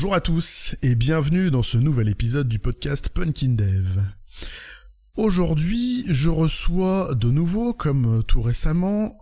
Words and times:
Bonjour 0.00 0.14
à 0.14 0.20
tous 0.20 0.76
et 0.82 0.94
bienvenue 0.94 1.50
dans 1.50 1.64
ce 1.64 1.76
nouvel 1.76 2.08
épisode 2.08 2.46
du 2.46 2.60
podcast 2.60 3.08
Punkin 3.08 3.54
Dev. 3.54 3.98
Aujourd'hui, 5.16 6.04
je 6.06 6.30
reçois 6.30 7.16
de 7.16 7.32
nouveau, 7.32 7.72
comme 7.72 8.22
tout 8.22 8.40
récemment, 8.40 9.18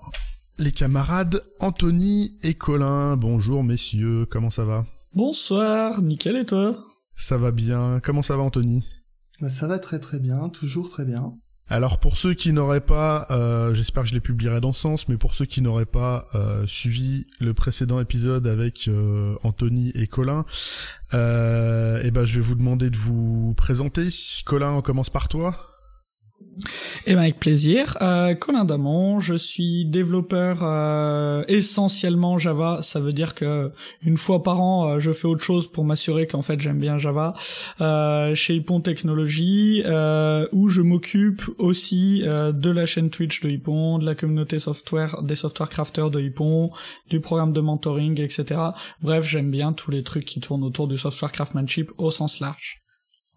les 0.58 0.72
camarades 0.72 1.42
Anthony 1.60 2.34
et 2.42 2.52
Colin. 2.52 3.16
Bonjour 3.16 3.64
messieurs, 3.64 4.26
comment 4.30 4.50
ça 4.50 4.66
va? 4.66 4.84
Bonsoir, 5.14 6.02
nickel 6.02 6.36
et 6.36 6.44
toi? 6.44 6.84
Ça 7.16 7.38
va 7.38 7.52
bien, 7.52 7.98
comment 8.02 8.20
ça 8.20 8.36
va 8.36 8.42
Anthony? 8.42 8.86
Bah, 9.40 9.48
Ça 9.48 9.68
va 9.68 9.78
très 9.78 9.98
très 9.98 10.20
bien, 10.20 10.50
toujours 10.50 10.90
très 10.90 11.06
bien. 11.06 11.32
Alors 11.68 11.98
pour 11.98 12.16
ceux 12.16 12.34
qui 12.34 12.52
n'auraient 12.52 12.80
pas, 12.80 13.26
euh, 13.30 13.74
j'espère 13.74 14.04
que 14.04 14.08
je 14.08 14.14
les 14.14 14.20
publierai 14.20 14.60
dans 14.60 14.72
ce 14.72 14.82
sens, 14.82 15.08
mais 15.08 15.16
pour 15.16 15.34
ceux 15.34 15.46
qui 15.46 15.62
n'auraient 15.62 15.84
pas 15.84 16.28
euh, 16.36 16.64
suivi 16.66 17.26
le 17.40 17.54
précédent 17.54 17.98
épisode 17.98 18.46
avec 18.46 18.86
euh, 18.86 19.34
Anthony 19.42 19.90
et 19.96 20.06
Colin, 20.06 20.44
eh 21.12 22.10
ben 22.12 22.24
je 22.24 22.36
vais 22.36 22.40
vous 22.40 22.54
demander 22.54 22.88
de 22.88 22.96
vous 22.96 23.52
présenter. 23.56 24.08
Colin, 24.44 24.72
on 24.72 24.82
commence 24.82 25.10
par 25.10 25.28
toi. 25.28 25.75
Eh 27.06 27.14
ben 27.14 27.20
avec 27.20 27.38
plaisir. 27.38 27.96
Euh, 28.00 28.34
Colin 28.34 28.64
Damon, 28.64 29.20
je 29.20 29.34
suis 29.34 29.84
développeur 29.84 30.60
euh, 30.62 31.44
essentiellement 31.48 32.38
Java. 32.38 32.80
Ça 32.82 32.98
veut 32.98 33.12
dire 33.12 33.34
que 33.34 33.70
une 34.02 34.16
fois 34.16 34.42
par 34.42 34.60
an, 34.60 34.88
euh, 34.88 34.98
je 34.98 35.12
fais 35.12 35.28
autre 35.28 35.42
chose 35.42 35.70
pour 35.70 35.84
m'assurer 35.84 36.26
qu'en 36.26 36.42
fait 36.42 36.60
j'aime 36.60 36.80
bien 36.80 36.98
Java. 36.98 37.34
Euh, 37.80 38.34
chez 38.34 38.54
Hippon 38.56 38.80
Technologies, 38.80 39.82
euh, 39.84 40.48
où 40.52 40.68
je 40.68 40.80
m'occupe 40.80 41.42
aussi 41.58 42.22
de 42.22 42.70
la 42.70 42.86
chaîne 42.86 43.10
Twitch 43.10 43.40
de 43.40 43.50
Hippon, 43.50 43.98
de 43.98 44.04
la 44.04 44.14
communauté 44.14 44.58
software, 44.58 45.22
des 45.22 45.36
software 45.36 45.68
crafters 45.68 46.10
de 46.10 46.20
Hippon, 46.20 46.70
du 47.10 47.20
programme 47.20 47.52
de 47.52 47.60
mentoring, 47.60 48.20
etc. 48.20 48.60
Bref, 49.02 49.28
j'aime 49.28 49.50
bien 49.50 49.72
tous 49.72 49.90
les 49.90 50.02
trucs 50.02 50.24
qui 50.24 50.40
tournent 50.40 50.64
autour 50.64 50.88
du 50.88 50.96
software 50.96 51.32
craftsmanship 51.32 51.92
au 51.98 52.10
sens 52.10 52.40
large. 52.40 52.80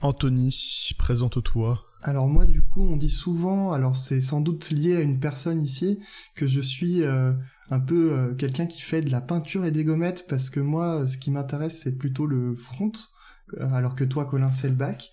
Anthony, 0.02 0.95
présente-toi. 0.97 1.89
Alors 2.02 2.28
moi 2.28 2.45
du 2.45 2.61
coup 2.61 2.81
on 2.81 2.95
dit 2.95 3.09
souvent, 3.09 3.73
alors 3.73 3.97
c'est 3.97 4.22
sans 4.22 4.39
doute 4.39 4.69
lié 4.72 4.95
à 4.95 5.02
une 5.02 5.19
personne 5.19 5.61
ici, 5.61 6.00
que 6.33 6.47
je 6.47 6.61
suis 6.61 7.03
euh, 7.03 7.33
un 7.69 7.80
peu 7.80 8.14
euh, 8.14 8.33
quelqu'un 8.36 8.67
qui 8.67 8.81
fait 8.81 9.02
de 9.02 9.11
la 9.11 9.19
peinture 9.19 9.66
et 9.66 9.72
des 9.72 9.83
gommettes 9.83 10.25
parce 10.27 10.50
que 10.50 10.61
moi 10.61 11.05
ce 11.08 11.17
qui 11.17 11.30
m'intéresse 11.30 11.80
c'est 11.80 11.97
plutôt 11.97 12.25
le 12.25 12.55
front, 12.55 12.94
euh, 13.59 13.70
alors 13.73 13.95
que 13.95 14.05
toi 14.05 14.25
Colin 14.25 14.52
c'est 14.52 14.70
le 14.70 14.75
back. 14.75 15.11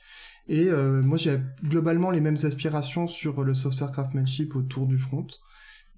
Et 0.48 0.70
moi 0.70 1.18
j'ai 1.18 1.40
globalement 1.64 2.12
les 2.12 2.20
mêmes 2.20 2.36
aspirations 2.44 3.08
sur 3.08 3.42
le 3.42 3.52
software 3.52 3.90
craftsmanship 3.90 4.54
autour 4.54 4.86
du 4.86 4.96
front. 4.96 5.26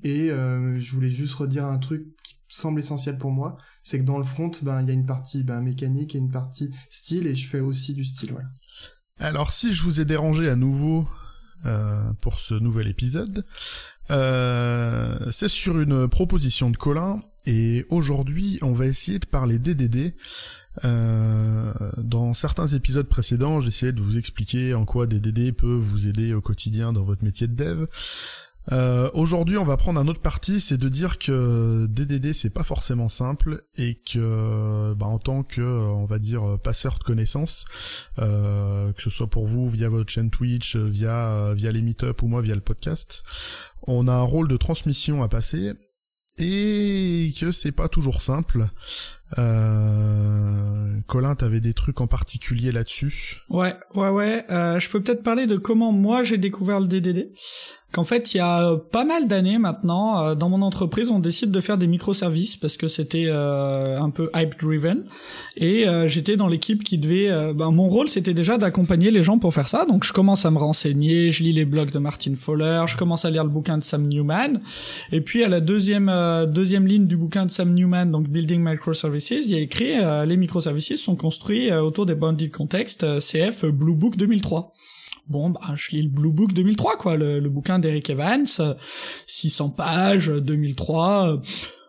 Et 0.04 0.28
je 0.30 0.92
voulais 0.94 1.10
juste 1.10 1.34
redire 1.34 1.66
un 1.66 1.76
truc 1.76 2.06
qui 2.22 2.34
semble 2.48 2.80
essentiel 2.80 3.18
pour 3.18 3.30
moi, 3.30 3.58
c'est 3.82 3.98
que 3.98 4.04
dans 4.04 4.16
le 4.16 4.24
front, 4.24 4.50
ben 4.62 4.80
il 4.80 4.88
y 4.88 4.90
a 4.90 4.94
une 4.94 5.04
partie 5.04 5.44
ben, 5.44 5.60
mécanique 5.60 6.14
et 6.14 6.18
une 6.18 6.30
partie 6.30 6.70
style, 6.88 7.26
et 7.26 7.34
je 7.34 7.46
fais 7.46 7.60
aussi 7.60 7.92
du 7.92 8.06
style, 8.06 8.32
voilà. 8.32 8.48
Alors 9.20 9.52
si 9.52 9.74
je 9.74 9.82
vous 9.82 10.00
ai 10.00 10.04
dérangé 10.04 10.48
à 10.48 10.56
nouveau 10.56 11.08
euh, 11.66 12.12
pour 12.20 12.38
ce 12.38 12.54
nouvel 12.54 12.86
épisode, 12.86 13.44
euh, 14.10 15.18
c'est 15.30 15.48
sur 15.48 15.80
une 15.80 16.08
proposition 16.08 16.70
de 16.70 16.76
Colin 16.76 17.20
et 17.46 17.84
aujourd'hui 17.90 18.58
on 18.62 18.72
va 18.72 18.86
essayer 18.86 19.18
de 19.18 19.26
parler 19.26 19.58
DDD. 19.58 20.14
Euh, 20.84 21.72
dans 21.96 22.32
certains 22.34 22.68
épisodes 22.68 23.08
précédents, 23.08 23.60
j'essayais 23.60 23.92
de 23.92 24.00
vous 24.00 24.18
expliquer 24.18 24.74
en 24.74 24.84
quoi 24.84 25.08
DDD 25.08 25.52
peut 25.52 25.74
vous 25.74 26.06
aider 26.06 26.32
au 26.32 26.40
quotidien 26.40 26.92
dans 26.92 27.02
votre 27.02 27.24
métier 27.24 27.48
de 27.48 27.54
dev. 27.54 27.86
Euh, 28.72 29.10
Aujourd'hui, 29.14 29.56
on 29.56 29.64
va 29.64 29.76
prendre 29.76 29.98
un 29.98 30.08
autre 30.08 30.20
parti, 30.20 30.60
c'est 30.60 30.76
de 30.76 30.88
dire 30.88 31.18
que 31.18 31.86
DDD 31.86 32.32
c'est 32.32 32.50
pas 32.50 32.64
forcément 32.64 33.08
simple 33.08 33.64
et 33.76 33.94
que, 33.94 34.94
bah, 34.94 35.06
en 35.06 35.18
tant 35.18 35.42
que, 35.42 35.62
on 35.62 36.04
va 36.04 36.18
dire, 36.18 36.58
passeur 36.62 36.98
de 36.98 37.04
connaissances, 37.04 37.64
euh, 38.18 38.92
que 38.92 39.02
ce 39.02 39.10
soit 39.10 39.28
pour 39.28 39.46
vous 39.46 39.68
via 39.68 39.88
votre 39.88 40.10
chaîne 40.10 40.30
Twitch, 40.30 40.76
via 40.76 41.54
via 41.54 41.72
les 41.72 41.82
meet-up 41.82 42.22
ou 42.22 42.28
moi 42.28 42.42
via 42.42 42.54
le 42.54 42.60
podcast, 42.60 43.22
on 43.86 44.08
a 44.08 44.12
un 44.12 44.22
rôle 44.22 44.48
de 44.48 44.56
transmission 44.56 45.22
à 45.22 45.28
passer 45.28 45.72
et 46.38 47.32
que 47.38 47.52
c'est 47.52 47.72
pas 47.72 47.88
toujours 47.88 48.22
simple. 48.22 48.68
Euh... 49.38 50.78
Colin, 51.06 51.34
t'avais 51.34 51.60
des 51.60 51.72
trucs 51.72 52.00
en 52.00 52.06
particulier 52.06 52.70
là-dessus? 52.70 53.42
Ouais, 53.48 53.74
ouais, 53.94 54.10
ouais. 54.10 54.44
Euh, 54.50 54.78
je 54.78 54.90
peux 54.90 55.02
peut-être 55.02 55.22
parler 55.22 55.46
de 55.46 55.56
comment 55.56 55.90
moi 55.90 56.22
j'ai 56.22 56.36
découvert 56.36 56.80
le 56.80 56.86
DDD 56.86 57.30
qu'en 57.92 58.04
fait, 58.04 58.34
il 58.34 58.36
y 58.36 58.40
a 58.40 58.68
euh, 58.68 58.76
pas 58.76 59.04
mal 59.04 59.28
d'années 59.28 59.58
maintenant, 59.58 60.22
euh, 60.22 60.34
dans 60.34 60.50
mon 60.50 60.60
entreprise, 60.60 61.10
on 61.10 61.20
décide 61.20 61.50
de 61.50 61.60
faire 61.60 61.78
des 61.78 61.86
microservices 61.86 62.56
parce 62.56 62.76
que 62.76 62.86
c'était 62.86 63.26
euh, 63.28 63.98
un 63.98 64.10
peu 64.10 64.30
hype-driven. 64.34 65.04
Et 65.56 65.86
j'étais 66.06 66.36
dans 66.36 66.46
l'équipe 66.46 66.84
qui 66.84 66.98
devait... 66.98 67.28
ben, 67.52 67.72
mon 67.72 67.88
rôle, 67.88 68.08
c'était 68.08 68.34
déjà 68.34 68.58
d'accompagner 68.58 69.10
les 69.10 69.22
gens 69.22 69.38
pour 69.38 69.52
faire 69.52 69.66
ça. 69.66 69.86
Donc, 69.86 70.04
je 70.04 70.12
commence 70.12 70.46
à 70.46 70.52
me 70.52 70.58
renseigner, 70.58 71.32
je 71.32 71.42
lis 71.42 71.52
les 71.52 71.64
blogs 71.64 71.90
de 71.90 71.98
Martin 71.98 72.34
Fowler, 72.36 72.84
je 72.86 72.96
commence 72.96 73.24
à 73.24 73.30
lire 73.30 73.42
le 73.42 73.50
bouquin 73.50 73.76
de 73.76 73.82
Sam 73.82 74.06
Newman. 74.06 74.60
Et 75.10 75.20
puis, 75.20 75.42
à 75.42 75.48
la 75.48 75.58
deuxième, 75.58 76.12
deuxième 76.48 76.86
ligne 76.86 77.06
du 77.08 77.16
bouquin 77.16 77.44
de 77.46 77.50
Sam 77.50 77.74
Newman, 77.74 78.12
donc 78.12 78.28
Building 78.28 78.62
Microservices, 78.62 79.17
il 79.18 79.54
a 79.54 79.58
écrit 79.58 79.94
les 80.26 80.36
microservices 80.36 80.96
sont 80.96 81.16
construits 81.16 81.72
autour 81.72 82.06
des 82.06 82.14
bounded 82.14 82.50
context 82.50 83.04
CF 83.18 83.64
Blue 83.66 83.94
Book 83.94 84.16
2003 84.16 84.72
bon 85.28 85.50
bah 85.50 85.60
je 85.74 85.90
lis 85.92 86.02
le 86.02 86.08
Blue 86.08 86.32
Book 86.32 86.52
2003 86.52 86.96
quoi 86.96 87.16
le, 87.16 87.40
le 87.40 87.48
bouquin 87.50 87.78
d'Eric 87.78 88.10
Evans 88.10 88.46
600 89.26 89.70
pages 89.70 90.28
2003 90.28 91.42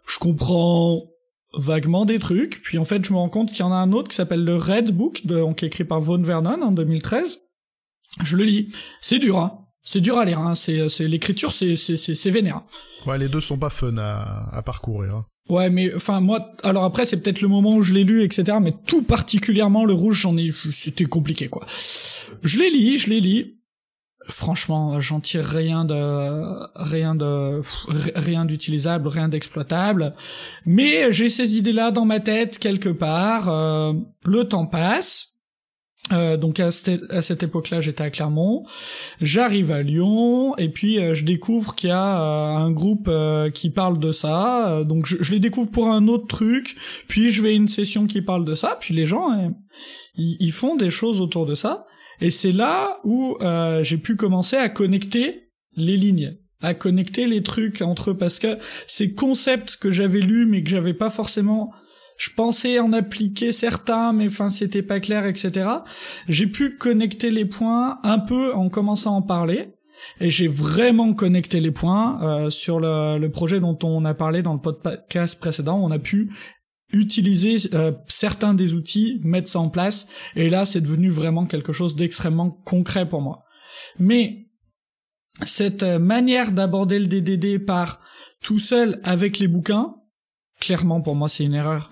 je 0.08 0.20
comprends 0.20 1.04
vaguement 1.58 2.06
des 2.06 2.20
trucs 2.20 2.62
puis 2.62 2.78
en 2.78 2.84
fait 2.84 3.06
je 3.06 3.14
me 3.14 3.18
rends 3.18 3.30
compte 3.30 3.50
qu'il 3.50 3.60
y 3.60 3.64
en 3.64 3.72
a 3.72 3.76
un 3.76 3.92
autre 3.92 4.10
qui 4.10 4.16
s'appelle 4.16 4.44
le 4.44 4.56
Red 4.56 4.92
Book 4.92 5.26
donc 5.26 5.64
écrit 5.64 5.84
par 5.84 6.00
Vaughan 6.00 6.22
Vernon 6.22 6.62
en 6.62 6.72
2013 6.72 7.40
je 8.24 8.38
le 8.38 8.44
lis. 8.44 8.74
C'est 9.02 9.20
dur 9.20 9.38
hein. 9.38 9.60
C'est 9.82 10.02
dur 10.02 10.18
à 10.18 10.26
lire 10.26 10.40
hein. 10.40 10.56
c'est 10.56 10.90
c'est 10.90 11.08
l'écriture 11.08 11.54
c'est 11.54 11.76
c'est 11.76 11.98
c'est 11.98 12.32
vénère. 12.32 12.64
Ouais 13.06 13.18
les 13.18 13.30
deux 13.30 13.42
sont 13.42 13.58
pas 13.58 13.70
fun 13.70 13.98
à, 13.98 14.50
à 14.52 14.62
parcourir 14.62 15.16
hein. 15.16 15.26
Ouais, 15.50 15.70
mais 15.72 15.94
enfin 15.96 16.20
moi, 16.20 16.52
alors 16.64 16.84
après 16.84 17.06
c'est 17.06 17.18
peut-être 17.18 17.42
le 17.42 17.48
moment 17.48 17.76
où 17.76 17.82
je 17.82 17.94
l'ai 17.94 18.04
lu, 18.04 18.24
etc. 18.24 18.60
Mais 18.62 18.74
tout 18.86 19.02
particulièrement 19.02 19.84
le 19.84 19.94
rouge, 19.94 20.22
j'en 20.22 20.38
ai, 20.38 20.52
c'était 20.72 21.06
compliqué 21.06 21.48
quoi. 21.48 21.66
Je 22.44 22.60
l'ai 22.60 22.70
lu, 22.70 22.98
je 22.98 23.10
l'ai 23.10 23.20
lu. 23.20 23.56
Franchement, 24.30 25.00
j'en 25.00 25.20
tire 25.20 25.44
rien 25.44 25.86
de, 25.86 25.96
rien 26.76 27.16
de, 27.16 27.62
rien 28.16 28.46
d'utilisable, 28.46 29.08
rien 29.08 29.28
d'exploitable. 29.28 30.14
Mais 30.68 31.12
j'ai 31.12 31.32
ces 31.32 31.58
idées-là 31.58 31.90
dans 31.90 32.06
ma 32.06 32.20
tête 32.20 32.60
quelque 32.60 32.90
part. 32.90 33.50
Euh, 33.50 33.94
le 34.26 34.44
temps 34.44 34.68
passe. 34.68 35.29
Euh, 36.12 36.38
donc 36.38 36.60
à 36.60 36.72
cette, 36.72 37.12
à 37.12 37.22
cette 37.22 37.44
époque-là, 37.44 37.82
j'étais 37.82 38.04
à 38.04 38.10
Clermont. 38.10 38.66
J'arrive 39.22 39.72
à 39.72 39.82
Lyon 39.84 40.58
et 40.58 40.70
puis 40.70 41.00
euh, 41.00 41.14
je 41.14 41.24
découvre 41.24 41.76
qu'il 41.76 41.90
y 41.90 41.94
a 41.94 42.22
euh, 42.22 42.58
un 42.58 42.72
groupe 42.72 43.08
euh, 43.08 43.50
qui 43.50 43.70
parle 43.70 44.00
de 44.00 44.12
ça. 44.12 44.84
donc 44.86 45.06
je, 45.06 45.18
je, 45.22 45.32
les 45.32 45.40
découvre 45.40 45.72
pour 45.72 45.90
un 45.90 46.08
autre 46.08 46.28
truc. 46.28 46.76
Puis 47.08 47.30
je 47.30 47.42
vais 47.42 47.50
à 47.50 47.54
une 47.54 47.68
session 47.68 48.08
qui 48.08 48.22
parle 48.22 48.46
de 48.46 48.56
ça. 48.56 48.78
Puis 48.80 48.94
les 48.94 49.06
gens, 49.06 49.32
hein, 49.32 49.54
ils, 50.16 50.38
ils, 50.40 50.52
font 50.52 50.76
des 50.76 50.90
choses 50.90 51.22
autour 51.22 51.46
de 51.46 51.56
ça. 51.56 51.86
Et 52.22 52.32
c'est 52.32 52.52
là 52.52 53.00
où 53.04 53.38
j'ai 53.82 53.98
pu 53.98 54.16
commencer 54.16 54.58
à 54.58 54.70
connecter 54.70 55.50
les 55.78 55.96
lignes 55.96 56.38
à 56.62 56.74
connecter 56.74 57.26
les 57.26 57.42
trucs 57.42 57.82
entre 57.82 58.12
eux 58.12 58.18
parce 58.18 58.38
que 58.38 58.58
ces 58.86 59.14
concepts 59.14 59.78
que 59.78 59.92
j'avais 59.92 60.20
lus 60.20 60.46
mais 60.46 60.62
que 60.62 60.70
j'avais 60.70 60.94
pas 60.94 61.10
forcément 61.10 61.72
je 62.20 62.30
pensais 62.32 62.80
en 62.80 62.92
appliquer 62.92 63.54
certains, 63.54 64.12
mais 64.12 64.26
enfin 64.26 64.50
c'était 64.50 64.84
pas 64.84 65.00
clair, 65.00 65.26
etc. 65.26 65.70
J'ai 66.28 66.48
pu 66.48 66.76
connecter 66.76 67.32
les 67.32 67.46
points 67.46 67.98
un 68.04 68.20
peu 68.20 68.54
en 68.54 68.68
commençant 68.68 69.14
à 69.14 69.18
en 69.20 69.22
parler. 69.22 69.74
Et 70.20 70.30
j'ai 70.30 70.48
vraiment 70.48 71.14
connecté 71.14 71.62
les 71.62 71.72
points 71.72 72.22
euh, 72.22 72.50
sur 72.50 72.80
le, 72.80 73.18
le, 73.18 73.32
projet 73.32 73.60
dont 73.60 73.78
on 73.84 74.04
a 74.06 74.14
parlé 74.14 74.42
dans 74.42 74.54
le 74.54 74.60
podcast 74.60 75.40
précédent. 75.40 75.78
On 75.82 75.92
a 75.92 76.00
pu 76.00 76.30
utiliser 76.92 77.56
euh, 77.74 77.94
certains 78.08 78.54
des 78.54 78.74
outils, 78.74 79.22
mettre 79.24 79.50
ça 79.50 79.60
en 79.60 79.70
place, 79.70 80.08
et 80.36 80.50
là 80.50 80.66
c'est 80.66 80.82
devenu 80.82 81.10
vraiment 81.10 81.46
quelque 81.46 81.72
chose 81.72 81.96
d'extrêmement 81.96 82.50
concret 82.50 83.08
pour 83.08 83.22
moi. 83.22 83.44
Mais 83.98 84.48
cette 85.44 85.84
euh, 85.84 86.00
manière 86.00 86.52
d'aborder 86.52 87.00
le 87.00 87.08
DDD 87.08 87.66
par 87.66 88.02
tout 88.42 88.60
seul 88.60 89.00
avec 89.04 89.40
les 89.40 89.48
bouquins, 89.48 89.96
clairement 90.60 91.02
pour 91.02 91.16
moi 91.16 91.30
c'est 91.30 91.46
une 91.46 91.54
erreur. 91.54 91.90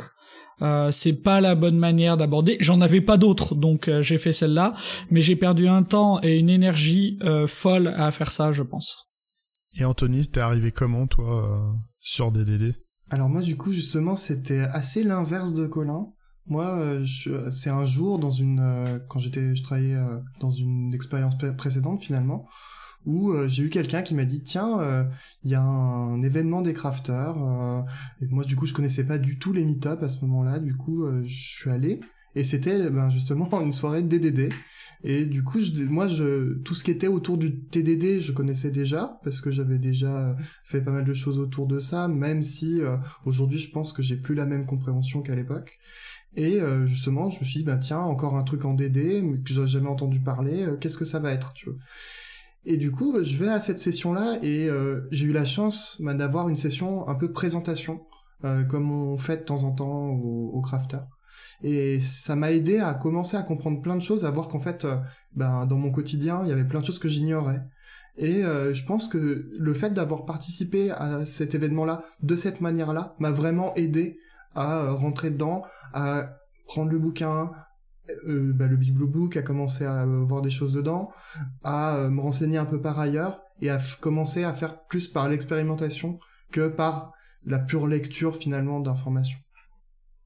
Euh, 0.61 0.91
c'est 0.91 1.21
pas 1.21 1.41
la 1.41 1.55
bonne 1.55 1.77
manière 1.77 2.17
d'aborder. 2.17 2.57
J'en 2.59 2.81
avais 2.81 3.01
pas 3.01 3.17
d'autres, 3.17 3.55
donc 3.55 3.87
euh, 3.87 4.01
j'ai 4.01 4.17
fait 4.17 4.33
celle-là, 4.33 4.73
mais 5.11 5.21
j'ai 5.21 5.35
perdu 5.35 5.67
un 5.67 5.83
temps 5.83 6.19
et 6.23 6.37
une 6.37 6.49
énergie 6.49 7.19
euh, 7.21 7.45
folle 7.45 7.89
à 7.89 8.11
faire 8.11 8.31
ça, 8.31 8.51
je 8.51 8.63
pense. 8.63 9.07
Et 9.75 9.85
Anthony, 9.85 10.27
t'es 10.27 10.39
arrivé 10.39 10.71
comment 10.71 11.05
toi 11.05 11.75
sur 12.01 12.31
DDD 12.31 12.75
Alors 13.11 13.29
moi, 13.29 13.41
du 13.41 13.55
coup, 13.55 13.71
justement, 13.71 14.15
c'était 14.15 14.61
assez 14.61 15.03
l'inverse 15.03 15.53
de 15.53 15.67
Colin. 15.67 16.07
Moi, 16.47 16.99
c'est 17.51 17.69
un 17.69 17.85
jour 17.85 18.17
dans 18.17 18.31
une 18.31 18.99
quand 19.09 19.19
j'étais, 19.19 19.55
je 19.55 19.61
travaillais 19.61 19.97
dans 20.39 20.49
une 20.49 20.93
expérience 20.95 21.35
précédente 21.57 22.01
finalement 22.01 22.47
où 23.07 23.31
euh, 23.31 23.47
j'ai 23.47 23.63
eu 23.63 23.69
quelqu'un 23.69 24.03
qui 24.03 24.13
m'a 24.13 24.25
dit 24.25 24.43
tiens 24.43 24.79
euh, 24.81 25.03
il 25.43 25.49
y 25.49 25.55
a 25.55 25.61
un, 25.61 26.21
événement 26.21 26.61
des 26.61 26.73
crafters 26.73 27.35
euh, 27.41 27.81
et 28.21 28.27
moi 28.27 28.43
du 28.43 28.55
coup 28.55 28.65
je 28.65 28.73
connaissais 28.73 29.05
pas 29.05 29.17
du 29.17 29.39
tout 29.39 29.53
les 29.53 29.65
meet-up 29.65 30.03
à 30.03 30.09
ce 30.09 30.23
moment-là 30.25 30.59
du 30.59 30.75
coup 30.75 31.05
je 31.23 31.57
suis 31.57 31.69
allé 31.69 32.01
Et 32.35 32.43
c'était 32.43 32.89
ben, 32.89 33.09
justement 33.09 33.49
une 33.61 33.71
soirée 33.71 34.03
de 34.03 34.15
DDD. 34.15 34.53
Et 35.03 35.25
du 35.25 35.43
coup, 35.43 35.59
je, 35.59 35.83
moi, 35.83 36.07
je, 36.07 36.55
tout 36.59 36.73
ce 36.73 36.83
qui 36.83 36.91
était 36.91 37.07
autour 37.07 37.37
du 37.37 37.59
TDD, 37.59 38.19
je 38.19 38.31
connaissais 38.31 38.71
déjà, 38.71 39.19
parce 39.23 39.41
que 39.41 39.51
j'avais 39.51 39.77
déjà 39.77 40.35
fait 40.63 40.81
pas 40.81 40.91
mal 40.91 41.05
de 41.05 41.13
choses 41.13 41.37
autour 41.37 41.67
de 41.67 41.79
ça, 41.79 42.07
même 42.07 42.41
si 42.41 42.81
euh, 42.81 42.97
aujourd'hui, 43.25 43.59
je 43.59 43.71
pense 43.71 43.93
que 43.93 44.01
j'ai 44.01 44.17
plus 44.17 44.35
la 44.35 44.45
même 44.45 44.65
compréhension 44.65 45.21
qu'à 45.21 45.35
l'époque. 45.35 45.77
Et 46.35 46.59
euh, 46.61 46.85
justement, 46.87 47.29
je 47.29 47.39
me 47.39 47.45
suis 47.45 47.59
dit, 47.59 47.65
bah 47.65 47.77
tiens, 47.77 47.99
encore 47.99 48.37
un 48.37 48.43
truc 48.43 48.65
en 48.65 48.73
DD, 48.73 49.23
que 49.43 49.53
j'ai 49.53 49.67
jamais 49.67 49.89
entendu 49.89 50.19
parler, 50.19 50.63
euh, 50.63 50.77
qu'est-ce 50.77 50.97
que 50.97 51.05
ça 51.05 51.19
va 51.19 51.31
être, 51.31 51.53
tu 51.53 51.69
vois? 51.69 51.79
Et 52.69 52.77
du 52.77 52.91
coup, 52.91 53.15
je 53.23 53.37
vais 53.37 53.49
à 53.49 53.61
cette 53.61 53.79
session-là, 53.79 54.37
et 54.43 54.69
j'ai 55.09 55.25
eu 55.25 55.31
la 55.31 55.45
chance 55.45 55.97
bah, 56.01 56.13
d'avoir 56.13 56.49
une 56.49 56.57
session 56.57 57.07
un 57.07 57.15
peu 57.15 57.31
présentation, 57.31 58.01
comme 58.69 58.91
on 58.91 59.17
fait 59.17 59.37
de 59.37 59.43
temps 59.43 59.63
en 59.63 59.71
temps 59.71 60.09
au, 60.09 60.61
crafter. 60.61 60.99
Et 61.63 61.99
ça 62.01 62.35
m'a 62.35 62.51
aidé 62.51 62.79
à 62.79 62.93
commencer 62.93 63.35
à 63.35 63.43
comprendre 63.43 63.81
plein 63.81 63.95
de 63.95 64.01
choses, 64.01 64.25
à 64.25 64.31
voir 64.31 64.47
qu'en 64.47 64.59
fait, 64.59 64.85
euh, 64.85 64.97
ben, 65.35 65.65
dans 65.65 65.77
mon 65.77 65.91
quotidien, 65.91 66.41
il 66.43 66.49
y 66.49 66.51
avait 66.51 66.67
plein 66.67 66.81
de 66.81 66.85
choses 66.85 66.99
que 66.99 67.07
j'ignorais. 67.07 67.61
Et 68.17 68.43
euh, 68.43 68.73
je 68.73 68.85
pense 68.85 69.07
que 69.07 69.45
le 69.57 69.73
fait 69.73 69.91
d'avoir 69.91 70.25
participé 70.25 70.91
à 70.91 71.25
cet 71.25 71.55
événement-là 71.55 72.01
de 72.21 72.35
cette 72.35 72.61
manière-là 72.61 73.15
m'a 73.19 73.31
vraiment 73.31 73.73
aidé 73.75 74.19
à 74.55 74.83
euh, 74.83 74.93
rentrer 74.93 75.29
dedans, 75.29 75.63
à 75.93 76.37
prendre 76.65 76.91
le 76.91 76.99
bouquin, 76.99 77.51
euh, 78.27 78.53
bah, 78.53 78.67
le 78.67 78.77
Big 78.77 78.93
Blue 78.93 79.07
Book, 79.07 79.37
à 79.37 79.41
commencer 79.41 79.85
à 79.85 80.05
voir 80.05 80.41
des 80.41 80.49
choses 80.49 80.73
dedans, 80.73 81.11
à 81.63 82.09
me 82.09 82.21
renseigner 82.21 82.57
un 82.57 82.65
peu 82.65 82.81
par 82.81 82.99
ailleurs 82.99 83.41
et 83.61 83.69
à 83.69 83.79
commencer 84.01 84.43
à 84.43 84.53
faire 84.53 84.85
plus 84.85 85.07
par 85.07 85.29
l'expérimentation 85.29 86.19
que 86.51 86.67
par 86.67 87.13
la 87.45 87.59
pure 87.59 87.87
lecture 87.87 88.37
finalement 88.37 88.79
d'informations. 88.79 89.39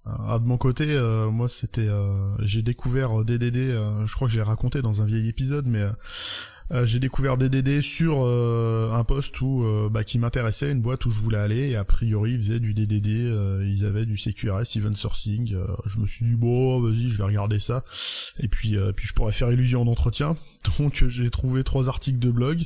Ah, 0.04 0.40
de 0.40 0.46
mon 0.46 0.58
côté, 0.58 0.86
euh, 0.90 1.30
moi 1.30 1.48
c'était, 1.48 1.88
euh, 1.88 2.36
j'ai 2.40 2.64
découvert 2.64 3.24
DDD. 3.24 3.58
Euh, 3.58 4.06
je 4.06 4.16
crois 4.16 4.28
que 4.28 4.34
j'ai 4.34 4.42
raconté 4.42 4.82
dans 4.82 5.02
un 5.04 5.06
vieil 5.06 5.30
épisode, 5.30 5.68
mais 5.68 5.86
euh, 6.74 6.86
j'ai 6.86 7.00
découvert 7.00 7.38
DDD 7.38 7.82
sur 7.82 8.24
euh, 8.24 8.92
un 8.94 9.04
poste 9.04 9.42
où 9.42 9.64
euh, 9.64 9.90
bah, 9.90 10.04
qui 10.06 10.20
m'intéressait, 10.20 10.72
une 10.72 10.82
boîte 10.82 11.06
où 11.06 11.10
je 11.10 11.20
voulais 11.20 11.38
aller 11.38 11.70
et 11.70 11.76
a 11.76 11.84
priori 11.84 12.34
ils 12.34 12.42
faisaient 12.42 12.60
du 12.60 12.74
DDD, 12.74 13.08
ils 13.66 13.86
avaient 13.86 14.06
du 14.06 14.18
CQRS, 14.18 14.78
even 14.78 14.96
sourcing. 14.96 15.56
je 15.86 16.00
me 16.00 16.08
suis 16.08 16.26
dit 16.26 16.36
bon 16.36 16.80
vas-y 16.80 17.10
je 17.10 17.18
vais 17.18 17.24
regarder 17.24 17.60
ça 17.60 17.84
et 18.40 18.48
puis 18.48 18.78
puis 18.96 19.08
je 19.08 19.14
pourrais 19.14 19.34
faire 19.34 19.52
illusion 19.52 19.84
d'entretien. 19.86 20.38
Donc 20.80 21.06
j'ai 21.08 21.30
trouvé 21.30 21.64
trois 21.64 21.90
articles 21.90 22.20
de 22.20 22.32
blog 22.32 22.62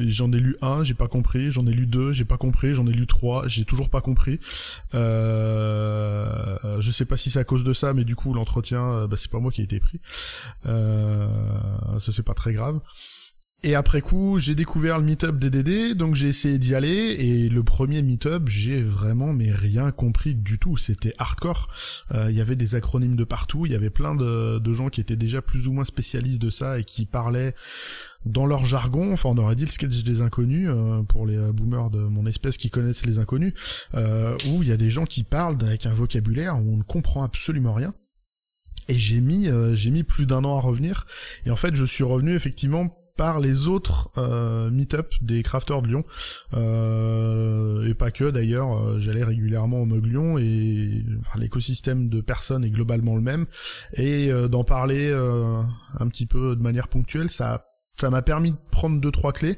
et 0.00 0.08
j'en 0.10 0.30
ai 0.32 0.38
lu 0.38 0.56
un, 0.60 0.84
j'ai 0.84 0.94
pas 0.94 1.08
compris, 1.08 1.50
j'en 1.50 1.66
ai 1.66 1.72
lu 1.72 1.86
deux, 1.86 2.12
j'ai 2.12 2.24
pas 2.24 2.36
compris, 2.36 2.74
j'en 2.74 2.86
ai 2.86 2.92
lu 2.92 3.06
trois, 3.06 3.48
j'ai 3.48 3.64
toujours 3.64 3.88
pas 3.88 4.00
compris. 4.00 4.38
je 4.92 6.90
sais 6.92 7.04
pas 7.04 7.16
si 7.16 7.30
c'est 7.30 7.38
à 7.38 7.44
cause 7.44 7.64
de 7.64 7.72
ça, 7.72 7.94
mais 7.94 8.04
du 8.04 8.16
coup 8.16 8.34
l'entretien, 8.34 9.06
bah, 9.06 9.16
c'est 9.16 9.30
pas 9.30 9.40
moi 9.40 9.50
qui 9.50 9.62
ai 9.62 9.64
été 9.64 9.80
pris. 9.80 10.00
ça 10.64 12.12
c'est 12.12 12.24
pas 12.24 12.34
très 12.34 12.52
grave. 12.52 12.80
Et 13.62 13.74
après 13.74 14.02
coup, 14.02 14.38
j'ai 14.38 14.54
découvert 14.54 14.98
le 14.98 15.04
meet-up 15.04 15.38
DDD, 15.38 15.96
donc 15.96 16.14
j'ai 16.14 16.28
essayé 16.28 16.58
d'y 16.58 16.74
aller, 16.74 17.16
et 17.18 17.48
le 17.48 17.64
premier 17.64 18.02
meet-up, 18.02 18.48
j'ai 18.48 18.82
vraiment 18.82 19.32
mais 19.32 19.50
rien 19.50 19.90
compris 19.90 20.34
du 20.34 20.58
tout. 20.58 20.76
C'était 20.76 21.14
hardcore. 21.18 21.66
Euh, 22.14 22.26
il 22.30 22.36
y 22.36 22.40
avait 22.40 22.54
des 22.54 22.74
acronymes 22.74 23.16
de 23.16 23.24
partout, 23.24 23.64
il 23.66 23.72
y 23.72 23.74
avait 23.74 23.90
plein 23.90 24.14
de, 24.14 24.72
gens 24.72 24.88
qui 24.88 25.00
étaient 25.00 25.16
déjà 25.16 25.40
plus 25.40 25.68
ou 25.68 25.72
moins 25.72 25.84
spécialistes 25.84 26.40
de 26.40 26.50
ça 26.50 26.78
et 26.78 26.84
qui 26.84 27.06
parlaient 27.06 27.54
dans 28.26 28.44
leur 28.44 28.66
jargon, 28.66 29.12
enfin 29.12 29.30
on 29.30 29.38
aurait 29.38 29.54
dit 29.54 29.64
le 29.64 29.70
sketch 29.70 30.02
des 30.02 30.20
inconnus 30.20 30.68
euh, 30.70 31.02
pour 31.04 31.26
les 31.26 31.50
boomers 31.52 31.90
de 31.90 32.00
mon 32.00 32.26
espèce 32.26 32.58
qui 32.58 32.68
connaissent 32.68 33.06
les 33.06 33.18
inconnus, 33.18 33.54
euh, 33.94 34.36
où 34.48 34.62
il 34.62 34.68
y 34.68 34.72
a 34.72 34.76
des 34.76 34.90
gens 34.90 35.06
qui 35.06 35.22
parlent 35.22 35.56
avec 35.62 35.86
un 35.86 35.94
vocabulaire 35.94 36.56
où 36.56 36.74
on 36.74 36.76
ne 36.76 36.82
comprend 36.82 37.22
absolument 37.22 37.72
rien. 37.72 37.94
Et 38.88 38.98
j'ai 38.98 39.20
mis 39.20 39.48
j'ai 39.72 39.90
mis 39.90 40.04
plus 40.04 40.26
d'un 40.26 40.44
an 40.44 40.56
à 40.56 40.60
revenir. 40.60 41.06
Et 41.46 41.50
en 41.50 41.56
fait, 41.56 41.74
je 41.74 41.84
suis 41.84 42.04
revenu 42.04 42.36
effectivement 42.36 42.96
par 43.16 43.40
les 43.40 43.68
autres 43.68 44.10
euh, 44.18 44.70
meet-up 44.70 45.12
des 45.22 45.42
crafters 45.42 45.82
de 45.82 45.88
Lyon. 45.88 46.04
Euh, 46.54 47.88
et 47.88 47.94
pas 47.94 48.10
que 48.10 48.30
d'ailleurs 48.30 48.78
euh, 48.78 48.98
j'allais 48.98 49.24
régulièrement 49.24 49.80
au 49.80 49.86
Mug 49.86 50.06
Lyon 50.06 50.38
et 50.38 51.02
l'écosystème 51.36 52.08
de 52.08 52.20
personnes 52.20 52.64
est 52.64 52.70
globalement 52.70 53.14
le 53.14 53.22
même. 53.22 53.46
Et 53.94 54.30
euh, 54.30 54.48
d'en 54.48 54.64
parler 54.64 55.12
un 55.98 56.08
petit 56.08 56.26
peu 56.26 56.56
de 56.56 56.62
manière 56.62 56.88
ponctuelle 56.88 57.28
ça 57.28 57.66
ça 57.98 58.10
m'a 58.10 58.20
permis 58.20 58.50
de 58.50 58.56
prendre 58.70 59.00
deux 59.00 59.10
trois 59.10 59.32
clés. 59.32 59.56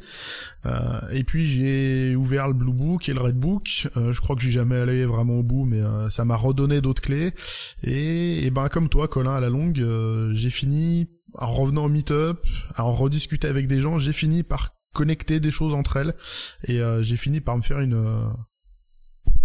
Et 1.10 1.25
puis 1.25 1.44
j'ai 1.44 2.14
ouvert 2.14 2.46
le 2.46 2.55
Blue 2.55 2.72
Book 2.72 3.08
et 3.08 3.14
le 3.14 3.20
Red 3.20 3.37
Book. 3.37 3.88
Je 3.96 4.20
crois 4.20 4.37
que 4.37 4.43
j'ai 4.43 4.50
jamais 4.50 4.76
allé 4.76 5.05
vraiment 5.06 5.38
au 5.38 5.43
bout 5.43 5.64
mais 5.64 5.82
ça 6.08 6.25
m'a 6.25 6.37
redonné 6.37 6.81
d'autres 6.81 7.02
clés. 7.02 7.32
Et, 7.82 8.46
et, 8.46 8.50
ben 8.50 8.69
comme 8.69 8.88
toi 8.88 9.08
Colin 9.08 9.34
à 9.34 9.40
la 9.40 9.49
longue 9.49 9.84
j'ai 10.32 10.50
fini 10.50 11.08
en 11.38 11.52
revenant 11.52 11.85
au 11.85 11.88
meet-up, 11.88 12.44
en 12.76 12.93
rediscuter 12.93 13.49
avec 13.49 13.67
des 13.67 13.81
gens, 13.81 13.99
j'ai 13.99 14.12
fini 14.12 14.43
par 14.43 14.75
connecter 14.93 15.40
des 15.40 15.50
choses 15.50 15.75
entre 15.75 15.96
elles 15.96 16.14
et 16.64 16.81
euh, 16.81 17.02
j'ai 17.02 17.17
fini 17.17 17.40
par 17.40 17.56
me 17.56 17.62
faire 17.62 17.81
une 17.81 17.94
euh, 17.94 18.29